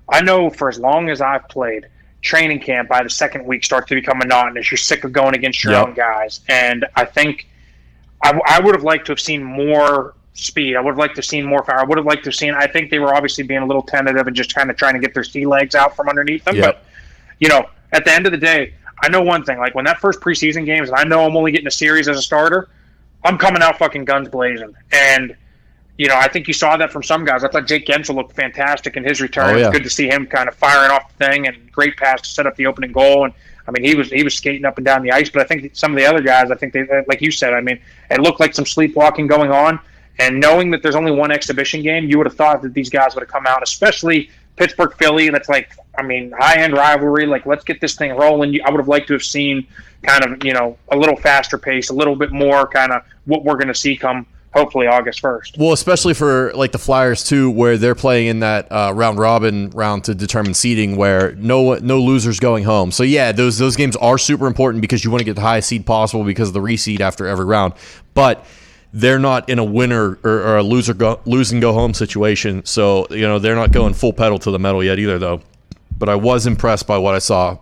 I 0.08 0.22
know 0.22 0.50
for 0.50 0.70
as 0.70 0.80
long 0.80 1.10
as 1.10 1.22
I've 1.22 1.48
played, 1.50 1.88
training 2.22 2.60
camp 2.60 2.90
by 2.90 3.04
the 3.04 3.10
second 3.10 3.46
week 3.46 3.64
starts 3.64 3.88
to 3.90 3.96
become 3.96 4.18
monotonous. 4.18 4.72
You're 4.72 4.78
sick 4.78 5.04
of 5.04 5.14
going 5.14 5.36
against 5.36 5.64
your 5.64 5.74
yep. 5.74 5.88
own 5.88 5.94
guys. 5.94 6.42
And 6.48 6.86
I 6.96 7.06
think 7.06 7.48
I, 8.24 8.40
I 8.46 8.60
would 8.60 8.76
have 8.76 8.84
liked 8.84 9.06
to 9.06 9.12
have 9.12 9.20
seen 9.20 9.44
more 9.44 10.16
speed. 10.44 10.76
I 10.76 10.82
would 10.82 10.92
have 10.92 10.98
liked 10.98 11.16
to 11.16 11.20
have 11.20 11.26
seen 11.26 11.46
more 11.46 11.64
fire. 11.64 11.80
I 11.80 11.84
would 11.84 11.98
have 11.98 12.06
liked 12.06 12.24
to 12.24 12.30
have 12.30 12.36
seen. 12.36 12.54
I 12.54 12.68
think 12.68 12.90
they 12.90 13.00
were 13.00 13.14
obviously 13.14 13.44
being 13.44 13.62
a 13.62 13.66
little 13.66 13.82
tentative 13.82 14.28
and 14.28 14.36
just 14.36 14.54
kind 14.54 14.70
of 14.70 14.78
trying 14.78 14.94
to 14.94 15.00
get 15.00 15.14
their 15.14 15.24
sea 15.24 15.46
legs 15.46 15.76
out 15.76 15.96
from 15.96 16.10
underneath 16.10 16.44
them. 16.46 16.56
Yep. 16.56 16.66
But 16.66 16.86
you 17.40 17.50
know, 17.50 17.70
at 17.92 18.06
the 18.06 18.12
end 18.12 18.26
of 18.26 18.32
the 18.32 18.38
day, 18.38 18.74
I 19.02 19.10
know 19.10 19.22
one 19.22 19.44
thing. 19.44 19.60
Like 19.60 19.76
when 19.76 19.86
that 19.86 20.00
first 20.00 20.20
preseason 20.20 20.66
games, 20.66 20.90
and 20.90 20.98
I 20.98 21.04
know 21.04 21.26
I'm 21.26 21.36
only 21.36 21.52
getting 21.52 21.68
a 21.68 21.72
series 21.72 22.08
as 22.08 22.18
a 22.18 22.22
starter, 22.22 22.70
I'm 23.24 23.38
coming 23.38 23.62
out 23.62 23.78
fucking 23.78 24.06
guns 24.06 24.30
blazing. 24.30 24.74
And 24.92 25.36
you 25.98 26.08
know, 26.08 26.16
I 26.16 26.30
think 26.30 26.48
you 26.48 26.54
saw 26.54 26.78
that 26.78 26.94
from 26.94 27.04
some 27.04 27.26
guys. 27.26 27.44
I 27.44 27.50
thought 27.50 27.68
Jake 27.68 27.86
Guentzel 27.86 28.16
looked 28.16 28.34
fantastic 28.34 28.96
in 28.96 29.04
his 29.04 29.20
return. 29.20 29.56
Oh, 29.56 29.58
yeah. 29.58 29.64
It 29.64 29.68
was 29.68 29.78
good 29.78 29.84
to 29.84 29.90
see 29.90 30.08
him 30.08 30.26
kind 30.26 30.48
of 30.48 30.56
firing 30.56 30.92
off 30.92 31.12
the 31.18 31.26
thing 31.26 31.48
and 31.48 31.70
great 31.74 31.98
pass 31.98 32.22
to 32.22 32.30
set 32.30 32.48
up 32.48 32.56
the 32.56 32.68
opening 32.68 32.94
goal. 32.94 33.26
And 33.26 33.34
I 33.68 33.72
mean, 33.72 33.84
he 33.84 33.96
was 33.96 34.10
he 34.10 34.24
was 34.24 34.34
skating 34.34 34.64
up 34.64 34.78
and 34.78 34.86
down 34.86 35.04
the 35.04 35.12
ice. 35.12 35.30
But 35.30 35.42
I 35.42 35.46
think 35.46 35.76
some 35.76 35.92
of 35.92 35.98
the 35.98 36.06
other 36.06 36.22
guys, 36.22 36.52
I 36.52 36.56
think 36.56 36.72
they, 36.72 36.88
like 37.08 37.22
you 37.22 37.32
said, 37.32 37.54
I 37.54 37.60
mean, 37.60 37.82
it 38.10 38.22
looked 38.22 38.40
like 38.40 38.56
some 38.56 38.66
sleepwalking 38.66 39.28
going 39.28 39.52
on. 39.52 39.78
And 40.20 40.40
knowing 40.40 40.72
that 40.72 40.84
there's 40.84 40.96
only 40.96 41.12
one 41.12 41.32
exhibition 41.32 41.82
game, 41.82 42.10
you 42.10 42.18
would 42.18 42.28
have 42.28 42.36
thought 42.36 42.62
that 42.62 42.74
these 42.74 42.90
guys 42.90 43.16
would 43.16 43.22
have 43.22 43.30
come 43.30 43.48
out, 43.48 43.64
especially 43.64 44.30
Pittsburgh 44.58 44.94
Philly. 44.98 45.30
That's 45.30 45.48
like, 45.48 45.72
I 45.98 46.04
mean, 46.04 46.34
high 46.38 46.56
end 46.56 46.74
rivalry. 46.74 47.26
Like, 47.26 47.46
let's 47.46 47.64
get 47.64 47.80
this 47.80 47.96
thing 47.96 48.12
rolling. 48.12 48.60
I 48.66 48.70
would 48.70 48.80
have 48.80 48.90
liked 48.90 49.08
to 49.08 49.14
have 49.14 49.24
seen 49.24 49.66
kind 50.04 50.26
of, 50.26 50.44
you 50.44 50.54
know, 50.54 50.78
a 50.92 50.98
little 50.98 51.16
faster 51.16 51.58
pace, 51.58 51.90
a 51.90 51.94
little 51.94 52.16
bit 52.16 52.32
more 52.32 52.68
kind 52.68 52.92
of 52.92 53.04
what 53.26 53.46
we're 53.46 53.56
going 53.56 53.70
to 53.70 53.76
see 53.76 53.96
come 53.96 54.26
hopefully 54.54 54.88
August 54.88 55.22
1st. 55.22 55.58
Well, 55.58 55.74
especially 55.74 56.14
for 56.14 56.52
like 56.54 56.72
the 56.72 56.80
Flyers 56.80 57.24
too, 57.24 57.52
where 57.52 57.78
they're 57.78 57.96
playing 57.96 58.28
in 58.28 58.40
that 58.40 58.72
uh, 58.72 58.92
round 58.96 59.20
robin 59.20 59.70
round 59.72 60.06
to 60.06 60.16
determine 60.16 60.54
seeding, 60.54 60.96
where 60.96 61.34
no 61.36 61.76
no 61.76 62.00
losers 62.00 62.40
going 62.40 62.64
home. 62.64 62.92
So 62.92 63.04
yeah, 63.04 63.32
those 63.32 63.58
those 63.58 63.76
games 63.76 63.96
are 63.98 64.18
super 64.18 64.48
important 64.48 64.82
because 64.82 65.04
you 65.04 65.12
want 65.12 65.22
to 65.22 65.26
get 65.26 65.36
the 65.36 65.42
highest 65.42 65.70
seed 65.70 65.86
possible 65.86 66.24
because 66.24 66.50
of 66.50 66.54
the 66.54 66.62
reseed 66.62 67.00
after 67.00 67.28
every 67.28 67.46
round. 67.46 67.74
But 68.14 68.46
they're 68.94 69.20
not 69.20 69.50
in 69.50 69.60
a 69.60 69.64
winner 69.64 70.18
or, 70.24 70.32
or 70.32 70.58
a 70.58 70.64
loser 70.64 70.94
go, 70.94 71.20
lose 71.26 71.52
and 71.52 71.62
go 71.62 71.74
home 71.74 71.94
situation. 71.94 72.66
So 72.66 73.08
you 73.10 73.22
know 73.22 73.40
they're 73.40 73.56
not 73.56 73.72
going 73.72 73.94
full 73.94 74.14
pedal 74.14 74.40
to 74.40 74.52
the 74.52 74.60
metal 74.60 74.84
yet 74.84 75.00
either, 75.00 75.20
though. 75.20 75.42
But 75.98 76.10
I 76.10 76.16
was 76.16 76.48
impressed 76.48 76.88
by 76.88 76.98
what 76.98 77.14
I 77.14 77.20
saw 77.20 77.58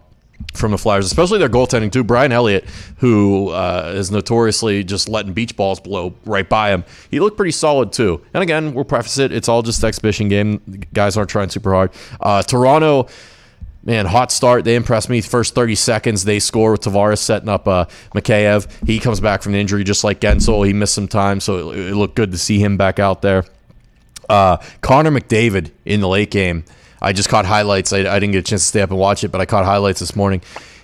from 0.53 0.71
the 0.71 0.77
Flyers, 0.77 1.05
especially 1.05 1.39
their 1.39 1.49
goaltending 1.49 1.91
too. 1.91 2.03
Brian 2.03 2.31
Elliott, 2.31 2.65
who 2.97 3.49
uh, 3.49 3.91
is 3.95 4.11
notoriously 4.11 4.83
just 4.83 5.09
letting 5.09 5.33
beach 5.33 5.55
balls 5.55 5.79
blow 5.79 6.13
right 6.25 6.47
by 6.47 6.69
him, 6.69 6.83
he 7.09 7.19
looked 7.19 7.37
pretty 7.37 7.51
solid 7.51 7.91
too. 7.91 8.23
And 8.33 8.43
again, 8.43 8.73
we'll 8.73 8.85
preface 8.85 9.17
it; 9.17 9.31
it's 9.31 9.49
all 9.49 9.61
just 9.61 9.83
exhibition 9.83 10.29
game. 10.29 10.61
The 10.67 10.77
guys 10.93 11.17
aren't 11.17 11.29
trying 11.29 11.49
super 11.49 11.73
hard. 11.73 11.91
Uh, 12.19 12.43
Toronto. 12.43 13.07
Man, 13.87 14.05
hot 14.05 14.33
start. 14.33 14.65
They 14.65 14.75
impressed 14.75 15.09
me. 15.09 15.21
First 15.21 15.55
30 15.55 15.75
seconds, 15.75 16.25
they 16.25 16.39
score 16.39 16.73
with 16.73 16.81
Tavares 16.81 17.19
setting 17.19 17.47
up 17.47 17.69
uh, 17.69 17.85
Mikheyev. 18.13 18.67
He 18.85 18.99
comes 18.99 19.21
back 19.21 19.41
from 19.41 19.53
the 19.53 19.59
injury 19.59 19.85
just 19.85 20.03
like 20.03 20.19
Guentzel. 20.19 20.67
He 20.67 20.73
missed 20.73 20.93
some 20.93 21.07
time, 21.07 21.39
so 21.39 21.71
it, 21.71 21.79
it 21.79 21.95
looked 21.95 22.15
good 22.15 22.33
to 22.33 22.37
see 22.37 22.59
him 22.59 22.75
back 22.75 22.99
out 22.99 23.21
there. 23.21 23.45
Uh, 24.27 24.57
Connor 24.81 25.11
McDavid 25.11 25.71
in 25.85 26.01
the 26.01 26.09
late 26.09 26.31
game. 26.31 26.65
I 27.01 27.13
just 27.13 27.29
caught 27.29 27.45
highlights. 27.45 27.93
I, 27.93 27.99
I, 27.99 28.19
didn't 28.19 28.31
get 28.31 28.39
a 28.39 28.41
chance 28.41 28.63
to 28.63 28.67
stay 28.67 28.81
up 28.81 28.89
and 28.89 28.99
watch 28.99 29.23
it, 29.23 29.29
but 29.29 29.39
I 29.39 29.45
caught 29.45 29.63
highlights 29.63 30.01
this 30.01 30.17
morning. 30.17 30.41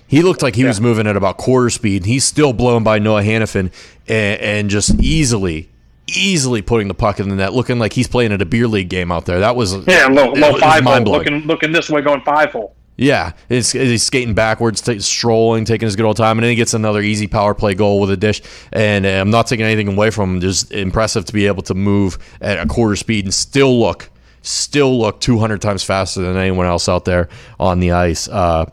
He 0.08 0.22
looked 0.22 0.42
like 0.42 0.56
he 0.56 0.62
yeah. 0.62 0.70
was 0.70 0.80
moving 0.80 1.06
at 1.06 1.18
about 1.18 1.36
quarter 1.36 1.70
speed. 1.70 2.06
He's 2.06 2.24
still 2.24 2.54
blown 2.54 2.86
by 2.86 3.00
Noah 3.00 3.24
Hanifin 3.24 3.74
and, 4.08 4.42
and, 4.42 4.70
just 4.70 4.94
easily, 5.02 5.70
easily 6.08 6.62
putting 6.62 6.88
the 6.88 6.94
puck 6.94 7.20
in 7.20 7.28
the 7.28 7.36
net, 7.36 7.52
looking 7.52 7.80
like 7.80 7.92
he's 7.92 8.08
playing 8.08 8.32
at 8.32 8.42
a 8.42 8.46
beer 8.46 8.68
league 8.68 8.88
game 8.88 9.12
out 9.12 9.26
there. 9.26 9.42
That 9.42 9.58
was 9.58 9.76
yeah, 9.88 10.06
low, 10.06 10.32
low 10.32 10.58
five 10.58 10.86
hole, 10.86 11.02
looking 11.02 11.40
looking 11.42 11.74
this 11.74 11.90
way, 11.90 12.02
going 12.02 12.22
five 12.22 12.54
hole. 12.54 12.74
Yeah, 12.96 13.34
he's, 13.50 13.72
he's 13.72 14.04
skating 14.04 14.36
backwards, 14.36 14.82
t- 14.82 15.00
strolling, 15.00 15.66
taking 15.66 15.88
his 15.88 15.96
good 15.96 16.06
old 16.06 16.18
time, 16.18 16.38
and 16.38 16.44
then 16.44 16.52
he 16.52 16.56
gets 16.56 16.76
another 16.76 17.02
easy 17.02 17.28
power 17.28 17.56
play 17.56 17.74
goal 17.74 18.00
with 18.00 18.12
a 18.12 18.18
dish. 18.18 18.42
And 18.72 19.06
uh, 19.06 19.10
I'm 19.10 19.32
not 19.32 19.48
taking 19.48 19.66
anything 19.66 19.88
away 19.88 20.12
from 20.12 20.36
him. 20.36 20.42
Just 20.42 20.72
impressive 20.72 21.26
to 21.26 21.34
be 21.34 21.48
able 21.48 21.64
to 21.64 21.74
move 21.74 22.20
at 22.40 22.60
a 22.60 22.68
quarter 22.68 22.96
speed 22.96 23.26
and 23.26 23.34
still 23.34 23.80
look, 23.80 24.10
still 24.44 25.00
look 25.00 25.20
200 25.22 25.60
times 25.62 25.84
faster 25.84 26.22
than 26.22 26.38
anyone 26.38 26.68
else 26.68 26.88
out 26.88 27.06
there 27.06 27.30
on 27.60 27.80
the 27.80 27.94
ice. 27.94 28.28
Uh, 28.28 28.66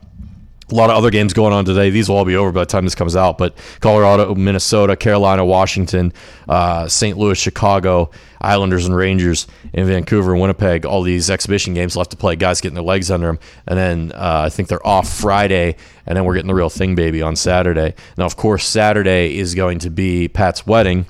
a 0.70 0.74
lot 0.74 0.90
of 0.90 0.96
other 0.96 1.10
games 1.10 1.32
going 1.32 1.52
on 1.52 1.64
today. 1.64 1.90
These 1.90 2.08
will 2.08 2.16
all 2.16 2.24
be 2.24 2.36
over 2.36 2.52
by 2.52 2.60
the 2.60 2.66
time 2.66 2.84
this 2.84 2.94
comes 2.94 3.16
out. 3.16 3.38
But 3.38 3.54
Colorado, 3.80 4.34
Minnesota, 4.34 4.96
Carolina, 4.96 5.44
Washington, 5.44 6.12
uh, 6.48 6.88
St. 6.88 7.16
Louis, 7.16 7.38
Chicago, 7.38 8.10
Islanders 8.40 8.86
and 8.86 8.96
Rangers 8.96 9.46
in 9.72 9.86
Vancouver 9.86 10.32
and 10.32 10.40
Winnipeg. 10.40 10.86
All 10.86 11.02
these 11.02 11.30
exhibition 11.30 11.74
games 11.74 11.96
left 11.96 12.10
to 12.12 12.16
play. 12.16 12.36
Guys 12.36 12.60
getting 12.60 12.74
their 12.74 12.84
legs 12.84 13.10
under 13.10 13.26
them, 13.26 13.38
and 13.66 13.78
then 13.78 14.12
uh, 14.12 14.42
I 14.46 14.48
think 14.48 14.68
they're 14.68 14.86
off 14.86 15.12
Friday, 15.12 15.76
and 16.06 16.16
then 16.16 16.24
we're 16.24 16.34
getting 16.34 16.48
the 16.48 16.54
real 16.54 16.70
thing, 16.70 16.94
baby, 16.94 17.22
on 17.22 17.36
Saturday. 17.36 17.94
Now, 18.16 18.24
of 18.24 18.36
course, 18.36 18.66
Saturday 18.66 19.38
is 19.38 19.54
going 19.54 19.80
to 19.80 19.90
be 19.90 20.28
Pat's 20.28 20.66
wedding. 20.66 21.06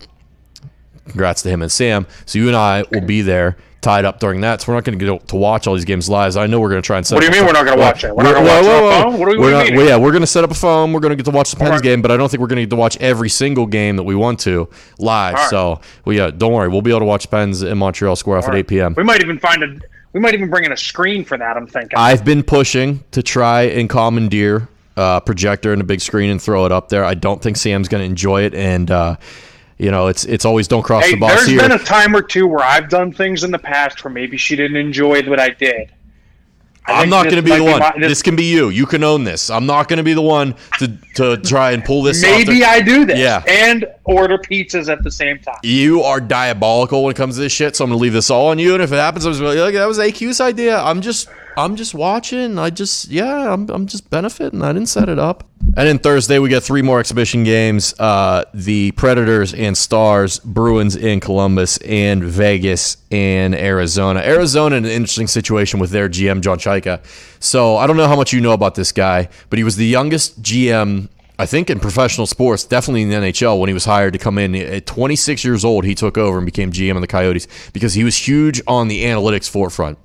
Congrats 1.07 1.42
to 1.42 1.49
him 1.49 1.62
and 1.62 1.71
Sam. 1.71 2.07
So 2.26 2.38
you 2.38 2.49
and 2.49 2.57
I 2.57 2.85
will 2.90 3.00
be 3.00 3.23
there 3.23 3.57
tied 3.80 4.04
up 4.04 4.21
during 4.21 4.42
that, 4.42 4.61
so 4.61 4.71
we're 4.71 4.76
not 4.76 4.85
going 4.85 4.99
to 4.99 5.04
get 5.04 5.28
to 5.28 5.37
watch 5.37 5.66
all 5.66 5.75
these 5.75 5.85
games 5.85 6.09
live. 6.09 6.37
I 6.37 6.47
know 6.47 6.61
we're 6.61 6.69
going 6.69 6.83
to 6.83 6.87
try 6.87 6.99
and 6.99 7.07
set. 7.07 7.14
What 7.14 7.21
do 7.21 7.26
you 7.26 7.33
mean 7.33 7.47
we're 7.47 7.52
not 7.52 7.64
going 7.64 7.78
to 7.78 7.83
watch 7.83 8.04
it? 8.04 8.14
We're, 8.14 8.25
not 8.25 8.35
going 8.35 8.47
to 8.47 8.50
watch 8.50 8.64
whoa, 8.64 9.11
whoa, 9.11 9.16
What 9.16 9.33
do 9.33 9.40
we 9.40 9.50
not, 9.50 9.71
well, 9.71 9.87
Yeah, 9.87 9.97
we're 9.97 10.11
going 10.11 10.23
to 10.23 10.26
set 10.26 10.45
up 10.45 10.50
a 10.50 10.54
phone. 10.54 10.92
We're 10.92 11.00
going 11.00 11.11
to 11.11 11.16
get 11.16 11.25
to 11.25 11.30
watch 11.30 11.50
the 11.50 11.57
Pens 11.57 11.71
right. 11.71 11.83
game, 11.83 12.02
but 12.02 12.11
I 12.11 12.16
don't 12.16 12.28
think 12.28 12.40
we're 12.40 12.49
going 12.49 12.59
to 12.59 12.62
get 12.62 12.71
to 12.71 12.76
watch 12.76 12.97
every 12.99 13.28
single 13.28 13.66
game 13.66 13.97
that 13.97 14.02
we 14.02 14.14
want 14.14 14.40
to 14.40 14.69
live. 14.99 15.35
Right. 15.35 15.50
So, 15.50 15.80
well, 16.04 16.16
yeah, 16.16 16.30
don't 16.30 16.52
worry, 16.52 16.69
we'll 16.69 16.83
be 16.83 16.90
able 16.90 17.00
to 17.00 17.07
watch 17.07 17.30
Pens 17.30 17.62
in 17.62 17.78
Montreal 17.78 18.16
square 18.16 18.38
off 18.38 18.47
right. 18.47 18.57
at 18.57 18.61
8 18.61 18.69
p.m. 18.69 18.95
We 18.97 19.04
might 19.04 19.23
even 19.23 19.38
find 19.38 19.62
a. 19.62 19.78
We 20.12 20.19
might 20.19 20.35
even 20.35 20.50
bring 20.50 20.64
in 20.64 20.73
a 20.73 20.76
screen 20.76 21.25
for 21.25 21.38
that. 21.38 21.57
I'm 21.57 21.69
thinking. 21.69 21.97
I've 21.97 22.25
been 22.25 22.42
pushing 22.42 23.04
to 23.12 23.23
try 23.23 23.62
and 23.62 23.88
commandeer 23.88 24.69
a 24.97 25.21
projector 25.21 25.73
and 25.73 25.80
a 25.80 25.85
big 25.85 26.00
screen 26.00 26.30
and 26.30 26.42
throw 26.42 26.66
it 26.66 26.73
up 26.73 26.88
there. 26.88 27.04
I 27.04 27.14
don't 27.14 27.40
think 27.40 27.57
Sam's 27.57 27.88
going 27.88 28.02
to 28.02 28.07
enjoy 28.07 28.42
it, 28.42 28.54
and. 28.54 28.90
Uh, 28.90 29.16
you 29.80 29.90
know, 29.90 30.08
it's 30.08 30.26
it's 30.26 30.44
always 30.44 30.68
don't 30.68 30.82
cross 30.82 31.06
hey, 31.06 31.12
the 31.12 31.16
boss 31.16 31.30
there's 31.30 31.46
here. 31.46 31.58
There's 31.58 31.70
been 31.70 31.80
a 31.80 31.84
time 31.84 32.14
or 32.14 32.20
two 32.20 32.46
where 32.46 32.62
I've 32.62 32.90
done 32.90 33.12
things 33.12 33.44
in 33.44 33.50
the 33.50 33.58
past 33.58 34.04
where 34.04 34.12
maybe 34.12 34.37
she 34.37 34.54
didn't 34.54 34.76
enjoy 34.76 35.22
what 35.22 35.40
I 35.40 35.49
did. 35.49 35.90
I 36.87 37.02
am 37.02 37.08
not 37.08 37.25
going 37.25 37.37
to 37.37 37.42
be 37.42 37.56
the 37.56 37.62
one. 37.62 37.78
My, 37.78 37.92
this, 37.99 38.08
this, 38.08 38.22
can 38.22 38.37
be 38.37 38.44
you. 38.44 38.68
You 38.70 38.84
can 38.84 39.04
own 39.04 39.25
this. 39.25 39.49
I'm 39.49 39.66
not 39.66 39.88
going 39.88 39.99
to 39.99 40.02
be 40.02 40.14
the 40.14 40.22
one 40.22 40.54
to, 40.78 40.88
to 41.14 41.37
try 41.37 41.72
and 41.72 41.84
pull 41.84 42.02
this. 42.02 42.20
Maybe 42.20 42.64
I 42.64 42.80
do 42.80 43.04
this. 43.04 43.18
Yeah. 43.18 43.44
and 43.46 43.87
order 44.04 44.38
pizzas 44.38 44.90
at 44.90 45.04
the 45.04 45.10
same 45.10 45.38
time. 45.38 45.58
You 45.62 46.02
are 46.02 46.20
diabolical 46.20 47.04
when 47.04 47.12
it 47.12 47.16
comes 47.16 47.37
to 47.37 47.42
this 47.42 47.52
shit. 47.52 47.76
So 47.76 47.84
I'm 47.84 47.90
going 47.90 47.99
to 47.99 48.02
leave 48.02 48.14
this 48.14 48.30
all 48.30 48.49
on 48.49 48.58
you. 48.58 48.75
And 48.75 48.82
if 48.82 48.92
it 48.92 48.96
happens, 48.96 49.25
I 49.25 49.28
was 49.28 49.40
like, 49.40 49.75
that 49.75 49.87
was 49.87 49.99
AQ's 49.99 50.40
idea. 50.40 50.80
I'm 50.80 51.00
just 51.00 51.28
I'm 51.57 51.76
just 51.76 51.95
watching. 51.95 52.59
I 52.59 52.71
just 52.71 53.09
yeah, 53.09 53.52
I'm 53.52 53.69
I'm 53.71 53.87
just 53.87 54.09
benefiting. 54.11 54.62
I 54.62 54.73
didn't 54.73 54.88
set 54.88 55.09
it 55.09 55.19
up. 55.19 55.45
And 55.76 55.87
then 55.87 55.99
Thursday 55.99 56.38
we 56.38 56.49
get 56.49 56.62
three 56.62 56.83
more 56.83 57.00
exhibition 57.00 57.45
games: 57.45 57.95
uh, 57.99 58.45
the 58.54 58.92
Predators 58.92 59.52
and 59.54 59.76
Stars, 59.76 60.38
Bruins 60.40 60.97
in 60.97 61.21
Columbus, 61.21 61.76
and 61.78 62.25
Vegas 62.25 62.97
in 63.11 63.54
Arizona. 63.54 64.21
Arizona 64.21 64.76
in 64.76 64.85
an 64.85 64.90
interesting 64.90 65.26
situation 65.26 65.80
with 65.80 65.90
their 65.90 66.09
GM 66.09 66.40
John 66.40 66.59
Chayka. 66.59 67.04
So 67.40 67.76
I 67.76 67.87
don't 67.87 67.97
know 67.97 68.09
how 68.09 68.16
much 68.16 68.33
you 68.33 68.40
know 68.40 68.52
about 68.52 68.75
this 68.75 68.92
guy, 68.92 69.28
but 69.49 69.59
he 69.59 69.64
was 69.64 69.76
the 69.76 69.87
youngest 69.87 70.42
GM 70.42 71.09
I 71.38 71.47
think 71.47 71.71
in 71.71 71.80
professional 71.80 72.26
sports, 72.26 72.64
definitely 72.64 73.00
in 73.00 73.09
the 73.09 73.14
NHL, 73.14 73.59
when 73.59 73.69
he 73.69 73.73
was 73.73 73.87
hired 73.87 74.12
to 74.12 74.19
come 74.19 74.37
in 74.37 74.54
at 74.54 74.85
26 74.85 75.42
years 75.42 75.64
old, 75.64 75.87
he 75.87 75.95
took 75.95 76.19
over 76.19 76.37
and 76.37 76.45
became 76.45 76.71
GM 76.71 76.97
of 76.97 77.00
the 77.00 77.07
Coyotes 77.07 77.49
because 77.73 77.95
he 77.95 78.04
was 78.04 78.14
huge 78.14 78.61
on 78.66 78.88
the 78.88 79.04
analytics 79.04 79.49
forefront. 79.49 79.97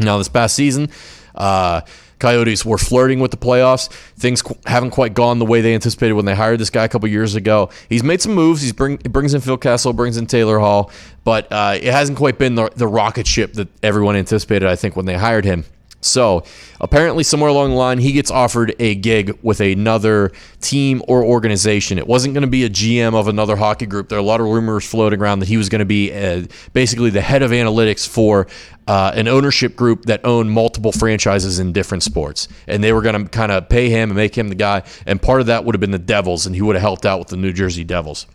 Now, 0.00 0.18
this 0.18 0.28
past 0.28 0.54
season, 0.56 0.88
uh, 1.34 1.82
Coyotes 2.18 2.64
were 2.64 2.78
flirting 2.78 3.18
with 3.20 3.30
the 3.30 3.36
playoffs. 3.36 3.90
Things 4.18 4.42
qu- 4.42 4.56
haven't 4.66 4.90
quite 4.90 5.14
gone 5.14 5.38
the 5.38 5.46
way 5.46 5.60
they 5.60 5.74
anticipated 5.74 6.12
when 6.12 6.26
they 6.26 6.34
hired 6.34 6.60
this 6.60 6.70
guy 6.70 6.84
a 6.84 6.88
couple 6.88 7.08
years 7.08 7.34
ago. 7.34 7.70
He's 7.88 8.02
made 8.02 8.20
some 8.20 8.34
moves. 8.34 8.60
He's 8.62 8.72
bring, 8.72 8.98
he 9.02 9.08
brings 9.08 9.34
in 9.34 9.40
Phil 9.40 9.56
Kessel, 9.56 9.92
brings 9.92 10.16
in 10.16 10.26
Taylor 10.26 10.58
Hall, 10.58 10.90
but 11.24 11.50
uh, 11.50 11.78
it 11.80 11.92
hasn't 11.92 12.18
quite 12.18 12.38
been 12.38 12.54
the, 12.54 12.70
the 12.76 12.86
rocket 12.86 13.26
ship 13.26 13.54
that 13.54 13.68
everyone 13.82 14.16
anticipated, 14.16 14.68
I 14.68 14.76
think, 14.76 14.96
when 14.96 15.06
they 15.06 15.16
hired 15.16 15.44
him. 15.44 15.64
So 16.00 16.44
apparently, 16.80 17.24
somewhere 17.24 17.50
along 17.50 17.70
the 17.70 17.76
line, 17.76 17.98
he 17.98 18.12
gets 18.12 18.30
offered 18.30 18.74
a 18.78 18.94
gig 18.94 19.38
with 19.42 19.60
another 19.60 20.32
team 20.60 21.02
or 21.06 21.22
organization. 21.22 21.98
It 21.98 22.06
wasn't 22.06 22.32
going 22.32 22.42
to 22.42 22.48
be 22.48 22.64
a 22.64 22.70
GM 22.70 23.14
of 23.14 23.28
another 23.28 23.56
hockey 23.56 23.86
group. 23.86 24.08
There 24.08 24.16
are 24.16 24.20
a 24.20 24.24
lot 24.24 24.40
of 24.40 24.46
rumors 24.46 24.88
floating 24.88 25.20
around 25.20 25.40
that 25.40 25.48
he 25.48 25.58
was 25.58 25.68
going 25.68 25.80
to 25.80 25.84
be 25.84 26.12
uh, 26.12 26.46
basically 26.72 27.10
the 27.10 27.20
head 27.20 27.42
of 27.42 27.50
analytics 27.50 28.08
for 28.08 28.46
uh, 28.86 29.12
an 29.14 29.28
ownership 29.28 29.76
group 29.76 30.06
that 30.06 30.24
owned 30.24 30.50
multiple 30.50 30.90
franchises 30.90 31.58
in 31.58 31.72
different 31.72 32.02
sports. 32.02 32.48
And 32.66 32.82
they 32.82 32.92
were 32.92 33.02
going 33.02 33.22
to 33.22 33.28
kind 33.28 33.52
of 33.52 33.68
pay 33.68 33.90
him 33.90 34.10
and 34.10 34.16
make 34.16 34.36
him 34.36 34.48
the 34.48 34.54
guy. 34.54 34.82
And 35.06 35.20
part 35.20 35.40
of 35.40 35.48
that 35.48 35.64
would 35.64 35.74
have 35.74 35.80
been 35.80 35.90
the 35.90 35.98
Devils, 35.98 36.46
and 36.46 36.54
he 36.54 36.62
would 36.62 36.76
have 36.76 36.82
helped 36.82 37.04
out 37.04 37.18
with 37.18 37.28
the 37.28 37.36
New 37.36 37.52
Jersey 37.52 37.84
Devils. 37.84 38.26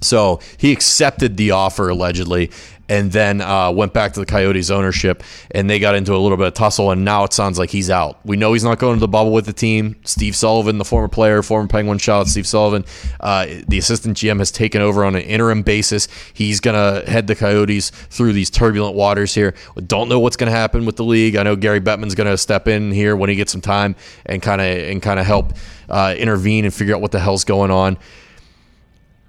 So 0.00 0.40
he 0.56 0.72
accepted 0.72 1.36
the 1.36 1.50
offer 1.50 1.88
allegedly, 1.88 2.50
and 2.88 3.12
then 3.12 3.40
uh, 3.40 3.70
went 3.70 3.92
back 3.92 4.14
to 4.14 4.20
the 4.20 4.26
Coyotes 4.26 4.70
ownership, 4.70 5.22
and 5.50 5.68
they 5.68 5.78
got 5.78 5.94
into 5.94 6.14
a 6.14 6.18
little 6.18 6.38
bit 6.38 6.46
of 6.46 6.54
tussle. 6.54 6.90
And 6.90 7.04
now 7.04 7.24
it 7.24 7.32
sounds 7.32 7.58
like 7.58 7.70
he's 7.70 7.90
out. 7.90 8.18
We 8.24 8.36
know 8.36 8.52
he's 8.54 8.64
not 8.64 8.78
going 8.78 8.94
to 8.94 9.00
the 9.00 9.08
bubble 9.08 9.32
with 9.32 9.46
the 9.46 9.52
team. 9.52 9.96
Steve 10.04 10.34
Sullivan, 10.34 10.78
the 10.78 10.84
former 10.84 11.08
player, 11.08 11.42
former 11.42 11.68
Penguin, 11.68 11.98
shout 11.98 12.22
out 12.22 12.28
Steve 12.28 12.46
Sullivan. 12.46 12.84
Uh, 13.20 13.46
the 13.68 13.78
assistant 13.78 14.16
GM 14.16 14.38
has 14.38 14.50
taken 14.50 14.80
over 14.80 15.04
on 15.04 15.14
an 15.14 15.22
interim 15.22 15.62
basis. 15.62 16.08
He's 16.32 16.60
gonna 16.60 17.02
head 17.06 17.26
the 17.26 17.34
Coyotes 17.34 17.90
through 17.90 18.32
these 18.32 18.50
turbulent 18.50 18.94
waters 18.94 19.34
here. 19.34 19.54
Don't 19.86 20.08
know 20.08 20.18
what's 20.18 20.36
gonna 20.36 20.50
happen 20.50 20.86
with 20.86 20.96
the 20.96 21.04
league. 21.04 21.36
I 21.36 21.42
know 21.42 21.56
Gary 21.56 21.80
Bettman's 21.80 22.14
gonna 22.14 22.38
step 22.38 22.68
in 22.68 22.90
here 22.90 23.16
when 23.16 23.28
he 23.28 23.36
gets 23.36 23.52
some 23.52 23.60
time 23.60 23.96
and 24.24 24.40
kind 24.40 24.60
of 24.60 24.66
and 24.66 25.02
kind 25.02 25.20
of 25.20 25.26
help 25.26 25.52
uh, 25.90 26.14
intervene 26.16 26.64
and 26.64 26.72
figure 26.72 26.94
out 26.94 27.00
what 27.00 27.12
the 27.12 27.20
hell's 27.20 27.44
going 27.44 27.70
on. 27.70 27.98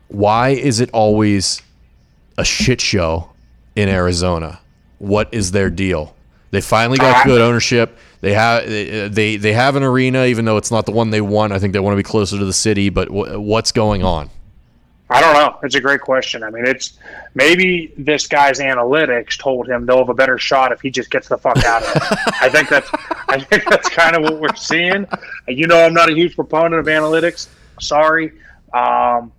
Why 0.07 0.49
is 0.49 0.79
it 0.79 0.89
always 0.91 1.61
a 2.37 2.45
shit 2.45 2.79
show 2.81 3.29
in 3.79 3.89
Arizona. 3.89 4.59
What 4.99 5.33
is 5.33 5.51
their 5.51 5.69
deal? 5.69 6.15
They 6.51 6.61
finally 6.61 6.97
got 6.97 7.25
good 7.25 7.41
ownership. 7.41 7.97
They 8.21 8.33
have 8.33 8.67
they 8.67 9.37
they 9.37 9.53
have 9.53 9.75
an 9.75 9.83
arena, 9.83 10.25
even 10.25 10.45
though 10.45 10.57
it's 10.57 10.71
not 10.71 10.85
the 10.85 10.91
one 10.91 11.09
they 11.09 11.21
want. 11.21 11.53
I 11.53 11.59
think 11.59 11.73
they 11.73 11.79
want 11.79 11.93
to 11.93 11.97
be 11.97 12.03
closer 12.03 12.37
to 12.37 12.45
the 12.45 12.53
city. 12.53 12.89
But 12.89 13.07
w- 13.07 13.39
what's 13.39 13.71
going 13.71 14.03
on? 14.03 14.29
I 15.11 15.21
don't 15.21 15.33
know. 15.33 15.57
It's 15.63 15.75
a 15.75 15.81
great 15.81 16.01
question. 16.01 16.43
I 16.43 16.49
mean, 16.51 16.65
it's 16.67 16.99
maybe 17.33 17.93
this 17.97 18.27
guy's 18.27 18.59
analytics 18.59 19.39
told 19.39 19.67
him 19.67 19.85
they'll 19.85 19.99
have 19.99 20.09
a 20.09 20.13
better 20.13 20.37
shot 20.37 20.71
if 20.71 20.81
he 20.81 20.91
just 20.91 21.09
gets 21.09 21.27
the 21.27 21.37
fuck 21.37 21.57
out 21.63 21.81
of 21.81 21.95
it. 21.95 22.33
I 22.41 22.49
think 22.49 22.69
that's 22.69 22.89
I 23.27 23.39
think 23.39 23.65
that's 23.69 23.89
kind 23.89 24.15
of 24.15 24.23
what 24.23 24.39
we're 24.39 24.55
seeing. 24.55 25.07
You 25.47 25.67
know, 25.67 25.83
I'm 25.83 25.93
not 25.93 26.09
a 26.09 26.13
huge 26.13 26.35
proponent 26.35 26.79
of 26.79 26.85
analytics. 26.87 27.47
Sorry. 27.79 28.33
Um, 28.73 29.31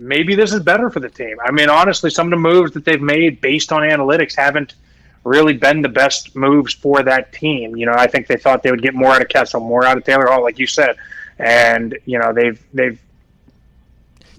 maybe 0.00 0.34
this 0.34 0.52
is 0.52 0.60
better 0.60 0.90
for 0.90 0.98
the 0.98 1.08
team. 1.08 1.36
I 1.44 1.52
mean, 1.52 1.68
honestly, 1.68 2.10
some 2.10 2.26
of 2.26 2.30
the 2.30 2.36
moves 2.36 2.72
that 2.72 2.84
they've 2.84 3.00
made 3.00 3.40
based 3.40 3.70
on 3.70 3.82
analytics 3.82 4.34
haven't 4.34 4.74
really 5.22 5.52
been 5.52 5.82
the 5.82 5.88
best 5.88 6.34
moves 6.34 6.72
for 6.72 7.02
that 7.02 7.32
team. 7.32 7.76
You 7.76 7.86
know, 7.86 7.94
I 7.94 8.06
think 8.06 8.26
they 8.26 8.36
thought 8.36 8.62
they 8.62 8.70
would 8.70 8.82
get 8.82 8.94
more 8.94 9.12
out 9.12 9.22
of 9.22 9.28
Kessel, 9.28 9.60
more 9.60 9.84
out 9.84 9.98
of 9.98 10.04
Taylor 10.04 10.26
Hall, 10.26 10.42
like 10.42 10.58
you 10.58 10.66
said, 10.66 10.96
and 11.38 11.96
you 12.06 12.18
know 12.18 12.32
they've 12.32 12.60
they've 12.72 12.98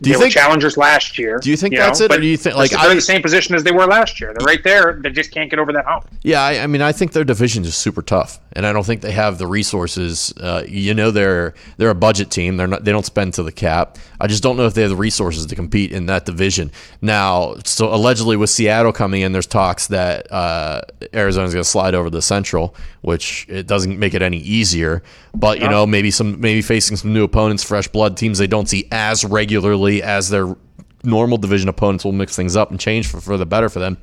Do 0.02 0.10
you 0.10 0.16
they 0.16 0.22
think 0.24 0.36
were 0.36 0.42
challengers 0.42 0.78
last 0.78 1.20
year? 1.20 1.38
Do 1.38 1.52
you 1.52 1.58
think 1.58 1.74
you 1.74 1.80
that's 1.80 2.00
know, 2.00 2.06
it, 2.08 2.12
or 2.14 2.20
do 2.20 2.26
you 2.26 2.36
think 2.38 2.56
like 2.56 2.72
they're 2.72 2.90
in 2.90 2.96
the 2.98 3.02
same 3.02 3.22
position 3.22 3.54
as 3.54 3.64
they 3.64 3.72
were 3.72 3.86
last 3.86 4.20
year? 4.20 4.34
They're 4.34 4.46
right 4.46 4.64
there. 4.64 5.00
They 5.02 5.12
just 5.12 5.32
can't 5.32 5.50
get 5.50 5.60
over 5.60 5.72
that 5.74 5.86
hump. 5.86 6.08
Yeah, 6.24 6.42
I, 6.42 6.64
I 6.64 6.68
mean, 6.68 6.82
I 6.82 6.92
think 6.92 7.12
their 7.12 7.24
division 7.24 7.64
is 7.66 7.76
super 7.76 8.02
tough, 8.02 8.40
and 8.54 8.66
I 8.66 8.74
don't 8.74 8.84
think 8.84 9.02
they 9.02 9.12
have 9.12 9.38
the 9.38 9.46
resources. 9.48 10.34
Uh, 10.40 10.64
you 10.68 10.94
know, 10.96 11.12
they're 11.12 11.54
they're 11.78 11.92
a 11.92 11.96
budget 11.96 12.32
team. 12.32 12.58
They're 12.58 12.68
not. 12.68 12.84
They 12.84 12.92
don't 12.92 13.06
spend 13.06 13.36
to 13.36 13.44
the 13.44 13.52
cap. 13.52 13.98
I 14.20 14.26
just 14.28 14.42
don't 14.42 14.58
know 14.58 14.66
if 14.66 14.74
they 14.74 14.82
have 14.82 14.90
the 14.90 14.96
resources 14.96 15.46
to 15.46 15.56
compete 15.56 15.92
in 15.92 16.08
that 16.08 16.26
division. 16.26 16.72
Now, 17.02 17.56
so 17.64 17.94
allegedly 17.94 18.38
with 18.38 18.50
Seattle 18.50 18.92
coming 18.94 19.22
in, 19.22 19.32
there's 19.34 19.48
talks 19.48 19.88
that 19.88 20.32
uh, 20.32 20.82
Arizona's 21.14 21.54
going 21.54 21.64
to 21.64 21.70
slide 21.70 21.94
over 21.96 22.10
the 22.10 22.22
Central, 22.24 22.76
which 23.02 23.46
it 23.50 23.68
doesn't 23.68 24.00
make 24.00 24.14
it 24.16 24.22
any 24.24 24.38
easier. 24.38 25.04
But 25.36 25.60
you 25.60 25.66
No. 25.66 25.72
know, 25.72 25.88
maybe 25.88 26.10
some 26.12 26.42
maybe 26.42 26.62
facing 26.64 26.98
some 26.98 27.14
new 27.14 27.24
opponents, 27.24 27.64
fresh 27.64 27.88
blood 27.88 28.18
teams 28.18 28.38
they 28.40 28.48
don't 28.48 28.68
see 28.68 28.88
as 28.92 29.24
regularly 29.24 29.91
as 30.00 30.30
their 30.30 30.56
normal 31.04 31.38
division 31.38 31.70
opponents 31.70 32.06
will 32.06 32.12
mix 32.12 32.36
things 32.36 32.56
up 32.56 32.72
and 32.72 32.80
change 32.80 33.08
for, 33.08 33.20
for 33.20 33.38
the 33.38 33.46
better 33.46 33.70
for 33.70 33.80
them. 33.80 33.98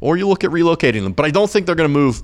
Or 0.00 0.16
you 0.16 0.28
look 0.28 0.44
at 0.44 0.50
relocating 0.50 1.02
them. 1.02 1.12
But 1.12 1.26
I 1.26 1.30
don't 1.30 1.50
think 1.50 1.66
they're 1.66 1.74
going 1.74 1.92
to 1.92 1.98
move 1.98 2.22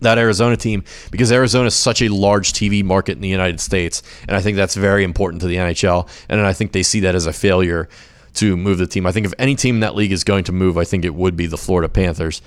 that 0.00 0.18
Arizona 0.18 0.56
team 0.56 0.84
because 1.10 1.32
Arizona 1.32 1.66
is 1.66 1.74
such 1.74 2.02
a 2.02 2.08
large 2.08 2.52
TV 2.52 2.84
market 2.84 3.12
in 3.12 3.20
the 3.20 3.28
United 3.28 3.60
States. 3.60 4.02
And 4.28 4.36
I 4.36 4.40
think 4.40 4.56
that's 4.56 4.74
very 4.74 5.04
important 5.04 5.40
to 5.42 5.48
the 5.48 5.56
NHL. 5.56 6.08
And 6.28 6.40
I 6.40 6.52
think 6.52 6.72
they 6.72 6.82
see 6.82 7.00
that 7.00 7.14
as 7.14 7.26
a 7.26 7.32
failure 7.32 7.88
to 8.34 8.56
move 8.56 8.78
the 8.78 8.86
team. 8.86 9.06
I 9.06 9.12
think 9.12 9.26
if 9.26 9.34
any 9.38 9.56
team 9.56 9.76
in 9.76 9.80
that 9.80 9.94
league 9.94 10.12
is 10.12 10.24
going 10.24 10.44
to 10.44 10.52
move, 10.52 10.78
I 10.78 10.84
think 10.84 11.04
it 11.04 11.14
would 11.14 11.36
be 11.36 11.46
the 11.46 11.58
Florida 11.58 11.88
Panthers. 11.88 12.42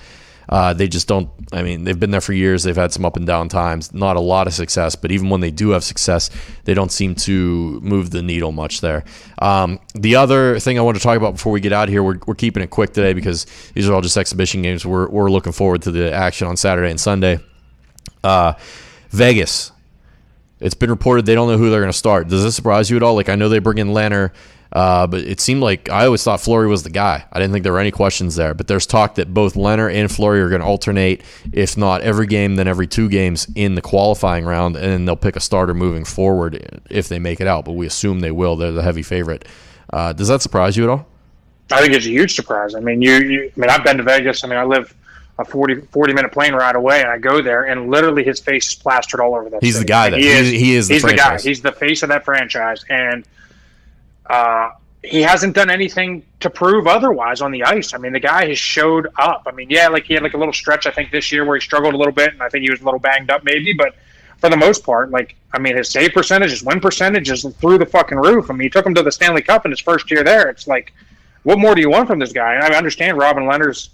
Uh, 0.48 0.72
they 0.74 0.88
just 0.88 1.08
don't. 1.08 1.30
I 1.52 1.62
mean, 1.62 1.84
they've 1.84 1.98
been 1.98 2.10
there 2.10 2.20
for 2.20 2.32
years. 2.32 2.62
They've 2.62 2.76
had 2.76 2.92
some 2.92 3.04
up 3.04 3.16
and 3.16 3.26
down 3.26 3.48
times. 3.48 3.92
Not 3.94 4.16
a 4.16 4.20
lot 4.20 4.46
of 4.46 4.54
success, 4.54 4.94
but 4.94 5.12
even 5.12 5.30
when 5.30 5.40
they 5.40 5.50
do 5.50 5.70
have 5.70 5.84
success, 5.84 6.30
they 6.64 6.74
don't 6.74 6.92
seem 6.92 7.14
to 7.16 7.80
move 7.80 8.10
the 8.10 8.22
needle 8.22 8.52
much 8.52 8.80
there. 8.80 9.04
Um, 9.40 9.80
the 9.94 10.16
other 10.16 10.58
thing 10.60 10.78
I 10.78 10.82
want 10.82 10.96
to 10.96 11.02
talk 11.02 11.16
about 11.16 11.34
before 11.34 11.52
we 11.52 11.60
get 11.60 11.72
out 11.72 11.88
here, 11.88 12.02
we're, 12.02 12.18
we're 12.26 12.34
keeping 12.34 12.62
it 12.62 12.70
quick 12.70 12.92
today 12.92 13.12
because 13.12 13.46
these 13.74 13.88
are 13.88 13.94
all 13.94 14.00
just 14.00 14.16
exhibition 14.16 14.62
games. 14.62 14.84
We're, 14.84 15.08
we're 15.08 15.30
looking 15.30 15.52
forward 15.52 15.82
to 15.82 15.90
the 15.90 16.12
action 16.12 16.46
on 16.46 16.56
Saturday 16.56 16.90
and 16.90 17.00
Sunday. 17.00 17.38
Uh, 18.22 18.54
Vegas. 19.10 19.70
It's 20.60 20.74
been 20.74 20.90
reported 20.90 21.26
they 21.26 21.34
don't 21.34 21.48
know 21.48 21.58
who 21.58 21.70
they're 21.70 21.80
going 21.80 21.92
to 21.92 21.98
start. 21.98 22.28
Does 22.28 22.42
this 22.42 22.56
surprise 22.56 22.90
you 22.90 22.96
at 22.96 23.02
all? 23.02 23.14
Like 23.14 23.28
I 23.28 23.34
know 23.34 23.48
they 23.48 23.58
bring 23.58 23.78
in 23.78 23.88
Lehner, 23.88 24.32
uh, 24.74 25.06
but 25.06 25.20
it 25.20 25.40
seemed 25.40 25.62
like 25.62 25.88
I 25.88 26.06
always 26.06 26.24
thought 26.24 26.40
Fleury 26.40 26.66
was 26.66 26.82
the 26.82 26.90
guy. 26.90 27.24
I 27.30 27.38
didn't 27.38 27.52
think 27.52 27.62
there 27.62 27.72
were 27.72 27.78
any 27.78 27.92
questions 27.92 28.34
there. 28.34 28.54
But 28.54 28.66
there's 28.66 28.86
talk 28.86 29.14
that 29.14 29.32
both 29.32 29.54
Lehner 29.54 29.92
and 29.92 30.10
Fleury 30.10 30.40
are 30.40 30.48
going 30.48 30.62
to 30.62 30.66
alternate, 30.66 31.22
if 31.52 31.76
not 31.76 32.00
every 32.00 32.26
game, 32.26 32.56
then 32.56 32.66
every 32.66 32.88
two 32.88 33.08
games 33.08 33.46
in 33.54 33.76
the 33.76 33.82
qualifying 33.82 34.44
round, 34.44 34.74
and 34.74 34.84
then 34.84 35.04
they'll 35.04 35.14
pick 35.14 35.36
a 35.36 35.40
starter 35.40 35.74
moving 35.74 36.04
forward 36.04 36.80
if 36.90 37.08
they 37.08 37.20
make 37.20 37.40
it 37.40 37.46
out. 37.46 37.64
But 37.64 37.72
we 37.72 37.86
assume 37.86 38.18
they 38.18 38.32
will. 38.32 38.56
They're 38.56 38.72
the 38.72 38.82
heavy 38.82 39.02
favorite. 39.02 39.46
Uh, 39.92 40.12
does 40.12 40.26
that 40.26 40.42
surprise 40.42 40.76
you 40.76 40.84
at 40.84 40.90
all? 40.90 41.06
I 41.70 41.80
think 41.80 41.94
it's 41.94 42.06
a 42.06 42.10
huge 42.10 42.34
surprise. 42.34 42.74
I 42.74 42.80
mean, 42.80 43.00
you, 43.00 43.14
you 43.14 43.52
I 43.56 43.60
mean, 43.60 43.70
I've 43.70 43.84
been 43.84 43.96
to 43.98 44.02
Vegas. 44.02 44.42
I 44.42 44.48
mean, 44.48 44.58
I 44.58 44.64
live 44.64 44.92
a 45.38 45.44
40, 45.44 45.82
40 45.82 46.12
minute 46.12 46.32
plane 46.32 46.52
ride 46.52 46.74
away, 46.74 47.00
and 47.00 47.10
I 47.10 47.18
go 47.18 47.40
there, 47.40 47.64
and 47.64 47.90
literally 47.90 48.24
his 48.24 48.40
face 48.40 48.68
is 48.68 48.74
plastered 48.74 49.20
all 49.20 49.36
over 49.36 49.48
that. 49.50 49.62
He's 49.62 49.78
the 49.78 49.84
guy 49.84 50.10
mean. 50.10 50.20
He 50.20 50.28
is. 50.28 50.50
He 50.50 50.74
is 50.74 50.88
the 50.88 50.94
he's 50.94 51.02
the 51.04 51.14
guy. 51.14 51.40
He's 51.40 51.62
the 51.62 51.72
face 51.72 52.02
of 52.02 52.08
that 52.08 52.24
franchise, 52.24 52.84
and 52.88 53.24
uh, 54.26 54.70
he 55.02 55.20
hasn't 55.22 55.54
done 55.54 55.70
anything 55.70 56.24
to 56.40 56.48
prove 56.48 56.86
otherwise 56.86 57.40
on 57.40 57.50
the 57.50 57.64
ice. 57.64 57.92
I 57.92 57.98
mean, 57.98 58.12
the 58.12 58.20
guy 58.20 58.48
has 58.48 58.58
showed 58.58 59.08
up. 59.18 59.42
I 59.46 59.52
mean, 59.52 59.68
yeah, 59.70 59.88
like 59.88 60.04
he 60.04 60.14
had 60.14 60.22
like 60.22 60.34
a 60.34 60.38
little 60.38 60.54
stretch 60.54 60.86
I 60.86 60.90
think 60.90 61.10
this 61.10 61.30
year 61.30 61.44
where 61.44 61.56
he 61.56 61.60
struggled 61.60 61.94
a 61.94 61.96
little 61.96 62.12
bit, 62.12 62.32
and 62.32 62.42
I 62.42 62.48
think 62.48 62.62
he 62.62 62.70
was 62.70 62.80
a 62.80 62.84
little 62.84 63.00
banged 63.00 63.30
up 63.30 63.44
maybe, 63.44 63.72
but. 63.72 63.94
For 64.40 64.50
the 64.50 64.56
most 64.58 64.84
part, 64.84 65.10
like 65.10 65.36
I 65.54 65.58
mean, 65.58 65.74
his 65.74 65.88
save 65.88 66.12
percentage, 66.12 66.50
his 66.50 66.62
win 66.62 66.78
percentage 66.78 67.30
is 67.30 67.44
through 67.60 67.78
the 67.78 67.86
fucking 67.86 68.18
roof. 68.18 68.50
I 68.50 68.52
mean, 68.52 68.64
he 68.64 68.68
took 68.68 68.84
him 68.84 68.94
to 68.96 69.02
the 69.02 69.12
Stanley 69.12 69.40
Cup 69.40 69.64
in 69.64 69.70
his 69.70 69.80
first 69.80 70.10
year 70.10 70.22
there. 70.22 70.50
It's 70.50 70.66
like, 70.66 70.92
what 71.44 71.58
more 71.58 71.74
do 71.74 71.80
you 71.80 71.88
want 71.88 72.08
from 72.08 72.18
this 72.18 72.32
guy? 72.32 72.54
And 72.54 72.64
I 72.64 72.76
understand 72.76 73.16
Robin 73.16 73.46
Leonard's, 73.46 73.90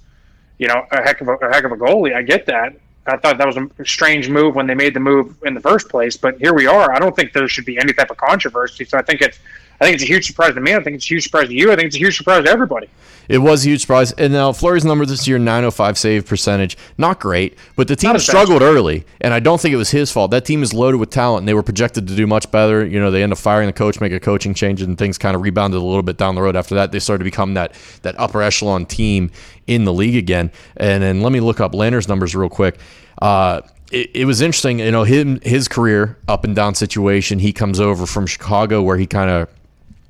you 0.58 0.66
know, 0.66 0.84
a 0.90 1.02
heck 1.02 1.20
of 1.20 1.28
a, 1.28 1.34
a 1.34 1.52
heck 1.52 1.62
of 1.64 1.70
a 1.70 1.76
goalie. 1.76 2.16
I 2.16 2.22
get 2.22 2.46
that. 2.46 2.74
I 3.06 3.16
thought 3.18 3.38
that 3.38 3.46
was 3.46 3.58
a 3.58 3.68
strange 3.84 4.28
move 4.28 4.56
when 4.56 4.66
they 4.66 4.74
made 4.74 4.94
the 4.94 5.00
move 5.00 5.36
in 5.44 5.54
the 5.54 5.60
first 5.60 5.88
place, 5.88 6.16
but 6.16 6.38
here 6.38 6.54
we 6.54 6.66
are. 6.66 6.92
I 6.92 6.98
don't 6.98 7.14
think 7.14 7.32
there 7.32 7.46
should 7.46 7.64
be 7.64 7.78
any 7.78 7.92
type 7.92 8.10
of 8.10 8.16
controversy. 8.16 8.84
So 8.84 8.98
I 8.98 9.02
think 9.02 9.20
it's, 9.20 9.38
I 9.80 9.86
think 9.86 9.94
it's 9.94 10.04
a 10.04 10.06
huge 10.06 10.26
surprise 10.26 10.54
to 10.54 10.60
me. 10.60 10.74
I 10.74 10.82
think 10.82 10.96
it's 10.96 11.06
a 11.06 11.08
huge 11.08 11.24
surprise 11.24 11.48
to 11.48 11.54
you. 11.54 11.72
I 11.72 11.76
think 11.76 11.86
it's 11.86 11.96
a 11.96 11.98
huge 11.98 12.16
surprise 12.16 12.44
to 12.44 12.50
everybody. 12.50 12.88
It 13.30 13.38
was 13.38 13.64
a 13.64 13.70
huge 13.70 13.80
surprise. 13.80 14.12
And 14.12 14.32
now 14.32 14.52
Fleury's 14.52 14.84
number 14.84 15.06
this 15.06 15.26
year, 15.26 15.38
905 15.38 15.96
save 15.96 16.26
percentage. 16.26 16.76
Not 16.98 17.18
great, 17.18 17.56
but 17.76 17.88
the 17.88 17.96
team 17.96 18.08
Not 18.08 18.16
his 18.16 18.26
best. 18.26 18.30
struggled 18.30 18.60
early, 18.60 19.06
and 19.22 19.32
I 19.32 19.40
don't 19.40 19.58
think 19.58 19.72
it 19.72 19.76
was 19.78 19.90
his 19.90 20.12
fault. 20.12 20.32
That 20.32 20.44
team 20.44 20.62
is 20.62 20.74
loaded 20.74 20.98
with 20.98 21.08
talent, 21.08 21.42
and 21.42 21.48
they 21.48 21.54
were 21.54 21.62
projected 21.62 22.08
to 22.08 22.14
do 22.14 22.26
much 22.26 22.50
better. 22.50 22.84
You 22.84 23.00
know, 23.00 23.10
they 23.10 23.22
end 23.22 23.32
up 23.32 23.38
firing 23.38 23.68
the 23.68 23.72
coach, 23.72 24.00
make 24.02 24.12
a 24.12 24.20
coaching 24.20 24.52
change, 24.52 24.82
and 24.82 24.98
things 24.98 25.16
kind 25.16 25.34
of 25.34 25.40
rebounded 25.40 25.80
a 25.80 25.84
little 25.84 26.02
bit 26.02 26.18
down 26.18 26.34
the 26.34 26.42
road 26.42 26.56
after 26.56 26.74
that. 26.74 26.92
They 26.92 26.98
started 26.98 27.20
to 27.20 27.24
become 27.24 27.54
that 27.54 27.72
that 28.02 28.18
upper 28.20 28.42
echelon 28.42 28.84
team 28.84 29.30
in 29.66 29.84
the 29.84 29.94
league 29.94 30.16
again. 30.16 30.50
And 30.76 31.02
then 31.02 31.22
let 31.22 31.32
me 31.32 31.40
look 31.40 31.60
up 31.60 31.72
Lehner's 31.72 32.06
numbers 32.08 32.34
real 32.34 32.50
quick. 32.50 32.78
Uh, 33.22 33.62
it, 33.92 34.10
it 34.14 34.24
was 34.24 34.40
interesting, 34.40 34.80
you 34.80 34.90
know, 34.90 35.04
him 35.04 35.40
his 35.40 35.68
career 35.68 36.18
up 36.28 36.44
and 36.44 36.54
down 36.54 36.74
situation. 36.74 37.38
He 37.38 37.52
comes 37.54 37.80
over 37.80 38.04
from 38.06 38.26
Chicago, 38.26 38.82
where 38.82 38.98
he 38.98 39.06
kind 39.06 39.30
of 39.30 39.48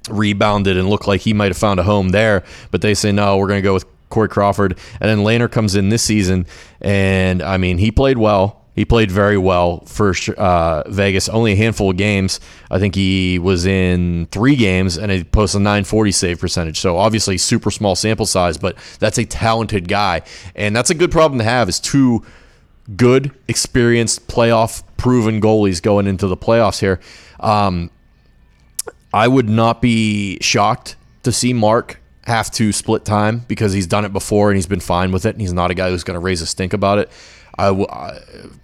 rebounded 0.08 0.76
and 0.76 0.88
looked 0.88 1.06
like 1.06 1.20
he 1.20 1.32
might 1.32 1.48
have 1.48 1.58
found 1.58 1.80
a 1.80 1.82
home 1.82 2.10
there, 2.10 2.42
but 2.70 2.82
they 2.82 2.94
say 2.94 3.12
no, 3.12 3.36
we're 3.36 3.48
going 3.48 3.58
to 3.58 3.64
go 3.64 3.74
with 3.74 3.84
Corey 4.08 4.28
Crawford. 4.28 4.78
And 5.00 5.08
then 5.08 5.18
Lehner 5.18 5.50
comes 5.50 5.74
in 5.74 5.88
this 5.88 6.02
season, 6.02 6.46
and 6.80 7.42
I 7.42 7.56
mean, 7.56 7.78
he 7.78 7.90
played 7.90 8.18
well. 8.18 8.56
He 8.74 8.84
played 8.84 9.10
very 9.10 9.36
well 9.36 9.80
for 9.80 10.14
uh, 10.38 10.88
Vegas. 10.88 11.28
Only 11.28 11.52
a 11.52 11.56
handful 11.56 11.90
of 11.90 11.96
games. 11.96 12.40
I 12.70 12.78
think 12.78 12.94
he 12.94 13.38
was 13.38 13.66
in 13.66 14.26
three 14.30 14.56
games, 14.56 14.96
and 14.96 15.10
he 15.10 15.24
posted 15.24 15.60
a 15.60 15.64
940 15.64 16.12
save 16.12 16.40
percentage. 16.40 16.78
So 16.78 16.96
obviously, 16.96 17.36
super 17.36 17.70
small 17.70 17.96
sample 17.96 18.26
size, 18.26 18.56
but 18.56 18.76
that's 18.98 19.18
a 19.18 19.24
talented 19.24 19.88
guy, 19.88 20.22
and 20.54 20.74
that's 20.74 20.90
a 20.90 20.94
good 20.94 21.10
problem 21.10 21.38
to 21.38 21.44
have. 21.44 21.68
Is 21.68 21.80
two 21.80 22.24
good, 22.96 23.32
experienced, 23.48 24.28
playoff 24.28 24.82
proven 24.96 25.40
goalies 25.40 25.82
going 25.82 26.06
into 26.06 26.26
the 26.26 26.36
playoffs 26.36 26.80
here. 26.80 27.00
Um, 27.40 27.90
I 29.12 29.28
would 29.28 29.48
not 29.48 29.82
be 29.82 30.38
shocked 30.40 30.96
to 31.22 31.32
see 31.32 31.52
Marc 31.52 32.00
have 32.24 32.50
to 32.52 32.72
split 32.72 33.04
time 33.04 33.44
because 33.48 33.72
he's 33.72 33.86
done 33.86 34.04
it 34.04 34.12
before 34.12 34.50
and 34.50 34.56
he's 34.56 34.66
been 34.66 34.80
fine 34.80 35.10
with 35.12 35.26
it. 35.26 35.30
And 35.30 35.40
he's 35.40 35.52
not 35.52 35.70
a 35.70 35.74
guy 35.74 35.90
who's 35.90 36.04
going 36.04 36.14
to 36.14 36.20
raise 36.20 36.40
a 36.42 36.46
stink 36.46 36.72
about 36.72 36.98
it. 36.98 37.10
I 37.58 37.66
w- 37.66 37.86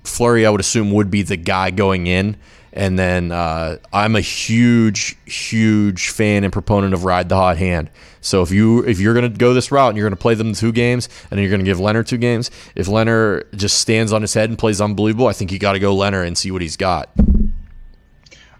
Fleury, 0.04 0.46
I 0.46 0.50
would 0.50 0.60
assume, 0.60 0.92
would 0.92 1.10
be 1.10 1.22
the 1.22 1.36
guy 1.36 1.70
going 1.70 2.06
in. 2.06 2.36
And 2.72 2.98
then 2.98 3.32
uh, 3.32 3.78
I'm 3.92 4.16
a 4.16 4.20
huge, 4.20 5.16
huge 5.24 6.10
fan 6.10 6.44
and 6.44 6.52
proponent 6.52 6.92
of 6.92 7.04
ride 7.04 7.28
the 7.30 7.36
hot 7.36 7.56
hand. 7.56 7.90
So 8.20 8.42
if 8.42 8.50
you 8.50 8.84
if 8.84 9.00
you're 9.00 9.14
going 9.14 9.32
to 9.32 9.38
go 9.38 9.54
this 9.54 9.72
route 9.72 9.88
and 9.88 9.96
you're 9.96 10.04
going 10.04 10.16
to 10.16 10.20
play 10.20 10.34
them 10.34 10.52
two 10.52 10.72
games 10.72 11.08
and 11.30 11.38
then 11.38 11.38
you're 11.38 11.50
going 11.50 11.60
to 11.60 11.64
give 11.64 11.80
Leonard 11.80 12.06
two 12.06 12.18
games, 12.18 12.50
if 12.74 12.86
Leonard 12.86 13.48
just 13.56 13.78
stands 13.80 14.12
on 14.12 14.20
his 14.20 14.34
head 14.34 14.50
and 14.50 14.58
plays 14.58 14.80
unbelievable, 14.80 15.26
I 15.26 15.32
think 15.32 15.52
you 15.52 15.58
got 15.58 15.72
to 15.72 15.78
go 15.78 15.94
Leonard 15.94 16.26
and 16.26 16.36
see 16.36 16.50
what 16.50 16.60
he's 16.60 16.76
got. 16.76 17.08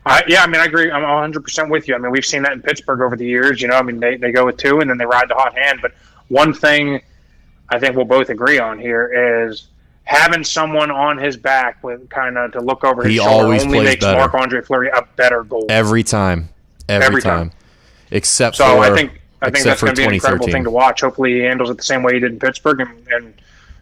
I, 0.07 0.23
yeah, 0.29 0.43
I 0.43 0.47
mean, 0.47 0.61
I 0.61 0.67
agree. 0.67 0.91
I'm 0.91 1.03
100 1.03 1.43
percent 1.43 1.69
with 1.69 1.89
you. 1.89 1.95
I 1.97 1.99
mean, 1.99 2.13
we've 2.13 2.25
seen 2.25 2.43
that 2.43 2.53
in 2.53 2.63
Pittsburgh 2.63 3.01
over 3.01 3.17
the 3.17 3.27
years. 3.27 3.61
You 3.61 3.69
know, 3.69 3.75
I 3.75 3.83
mean, 3.83 3.99
they, 3.99 4.17
they 4.17 4.31
go 4.31 4.47
with 4.47 4.57
two 4.57 4.81
and 4.81 4.89
then 4.89 4.99
they 4.99 5.05
ride 5.05 5.29
the 5.29 5.35
hot 5.35 5.59
hand. 5.59 5.81
But 5.83 5.93
one 6.29 6.55
thing 6.55 7.03
I 7.71 7.79
think 7.81 7.97
we'll 7.97 8.05
both 8.05 8.31
agree 8.31 8.61
on 8.61 8.79
here 8.79 9.49
is 9.49 9.67
having 10.05 10.45
someone 10.45 10.93
on 10.93 11.19
his 11.19 11.37
back 11.37 11.83
with 11.83 12.09
kind 12.09 12.39
of 12.39 12.53
to 12.53 12.61
look 12.61 12.85
over 12.85 13.03
his 13.03 13.13
He 13.13 13.19
shoulder 13.19 13.45
always 13.47 13.65
only 13.65 13.83
makes. 13.83 14.05
Marc 14.05 14.33
Andre 14.35 14.63
Fleury 14.63 14.89
a 14.91 15.03
better 15.17 15.43
goal. 15.43 15.67
Every 15.69 16.05
time. 16.05 16.51
Every, 16.89 17.07
Every 17.07 17.23
time. 17.23 17.51
time. 17.51 17.59
Except 18.13 18.57
So 18.57 18.65
for 18.65 18.79
I 18.79 18.95
think 18.95 19.21
I 19.43 19.51
think 19.51 19.65
that's 19.65 19.83
going 19.83 19.95
to 19.95 20.01
be 20.01 20.07
an 20.07 20.15
incredible 20.15 20.47
thing 20.47 20.65
to 20.65 20.71
watch. 20.71 21.01
Hopefully, 21.01 21.35
he 21.35 21.41
handles 21.41 21.69
it 21.69 21.77
the 21.77 21.83
same 21.83 22.05
way 22.05 22.15
he 22.15 22.21
did 22.21 22.33
in 22.33 22.39
Pittsburgh, 22.39 22.81
and, 22.81 23.09
and 23.09 23.35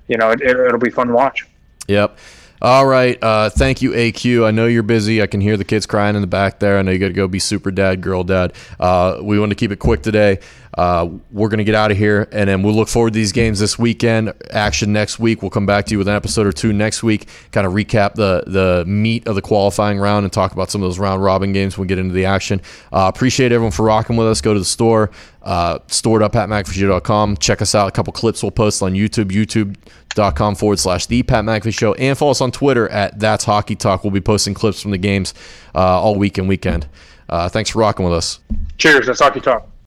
you 0.08 0.16
know, 0.16 0.30
it, 0.30 0.40
it, 0.40 0.56
it'll 0.56 0.78
be 0.78 0.90
fun 0.90 1.08
to 1.08 1.12
watch. 1.12 1.46
Yep. 1.86 2.18
All 2.62 2.86
right. 2.86 3.22
Uh, 3.22 3.50
thank 3.50 3.82
you, 3.82 3.90
AQ. 3.90 4.46
I 4.46 4.50
know 4.50 4.66
you're 4.66 4.82
busy. 4.82 5.20
I 5.20 5.26
can 5.26 5.40
hear 5.40 5.56
the 5.56 5.64
kids 5.64 5.86
crying 5.86 6.14
in 6.14 6.22
the 6.22 6.26
back 6.26 6.60
there. 6.60 6.78
I 6.78 6.82
know 6.82 6.92
you 6.92 6.98
got 6.98 7.08
to 7.08 7.12
go 7.12 7.28
be 7.28 7.38
super 7.38 7.70
dad, 7.70 8.00
girl 8.00 8.24
dad. 8.24 8.54
Uh, 8.80 9.18
we 9.22 9.38
want 9.38 9.50
to 9.50 9.56
keep 9.56 9.70
it 9.70 9.78
quick 9.78 10.02
today. 10.02 10.38
Uh, 10.76 11.08
we're 11.30 11.48
going 11.48 11.58
to 11.58 11.64
get 11.64 11.74
out 11.74 11.90
of 11.90 11.96
here, 11.96 12.28
and 12.32 12.48
then 12.48 12.62
we'll 12.62 12.74
look 12.74 12.88
forward 12.88 13.12
to 13.12 13.18
these 13.18 13.32
games 13.32 13.60
this 13.60 13.78
weekend. 13.78 14.32
Action 14.50 14.92
next 14.92 15.18
week. 15.18 15.40
We'll 15.40 15.50
come 15.50 15.66
back 15.66 15.86
to 15.86 15.92
you 15.92 15.98
with 15.98 16.08
an 16.08 16.14
episode 16.14 16.46
or 16.46 16.52
two 16.52 16.72
next 16.72 17.02
week, 17.02 17.28
kind 17.52 17.66
of 17.66 17.72
recap 17.72 18.14
the 18.14 18.44
the 18.46 18.84
meat 18.86 19.26
of 19.28 19.36
the 19.36 19.42
qualifying 19.42 19.98
round 19.98 20.24
and 20.24 20.32
talk 20.32 20.52
about 20.52 20.70
some 20.70 20.82
of 20.82 20.86
those 20.86 20.98
round 20.98 21.22
robin 21.22 21.52
games 21.52 21.78
when 21.78 21.84
we 21.84 21.88
get 21.88 21.98
into 21.98 22.14
the 22.14 22.24
action. 22.24 22.60
Uh, 22.92 23.10
appreciate 23.14 23.52
everyone 23.52 23.70
for 23.70 23.84
rocking 23.84 24.16
with 24.16 24.26
us. 24.26 24.40
Go 24.40 24.52
to 24.52 24.58
the 24.58 24.64
store, 24.64 25.10
uh, 25.42 25.78
store.patmcafee.com. 25.86 27.36
Check 27.36 27.62
us 27.62 27.74
out. 27.74 27.88
A 27.88 27.92
couple 27.92 28.12
clips 28.12 28.42
we'll 28.42 28.50
post 28.50 28.82
on 28.82 28.94
YouTube, 28.94 29.30
youtube.com 29.30 30.54
forward 30.56 30.78
slash 30.78 31.06
the 31.06 31.22
Pat 31.22 31.44
McAfee 31.44 31.76
Show, 31.76 31.94
and 31.94 32.18
follow 32.18 32.32
us 32.32 32.40
on 32.40 32.50
Twitter 32.50 32.88
at 32.88 33.18
That's 33.20 33.44
Hockey 33.44 33.76
Talk. 33.76 34.02
We'll 34.02 34.10
be 34.10 34.20
posting 34.20 34.54
clips 34.54 34.82
from 34.82 34.90
the 34.90 34.98
games 34.98 35.34
uh, 35.74 35.78
all 35.78 36.16
week 36.16 36.38
and 36.38 36.48
weekend. 36.48 36.88
Uh, 37.28 37.48
thanks 37.48 37.70
for 37.70 37.78
rocking 37.78 38.04
with 38.04 38.14
us. 38.14 38.40
Cheers. 38.76 39.06
That's 39.06 39.20
hockey 39.20 39.40
talk. 39.40 39.68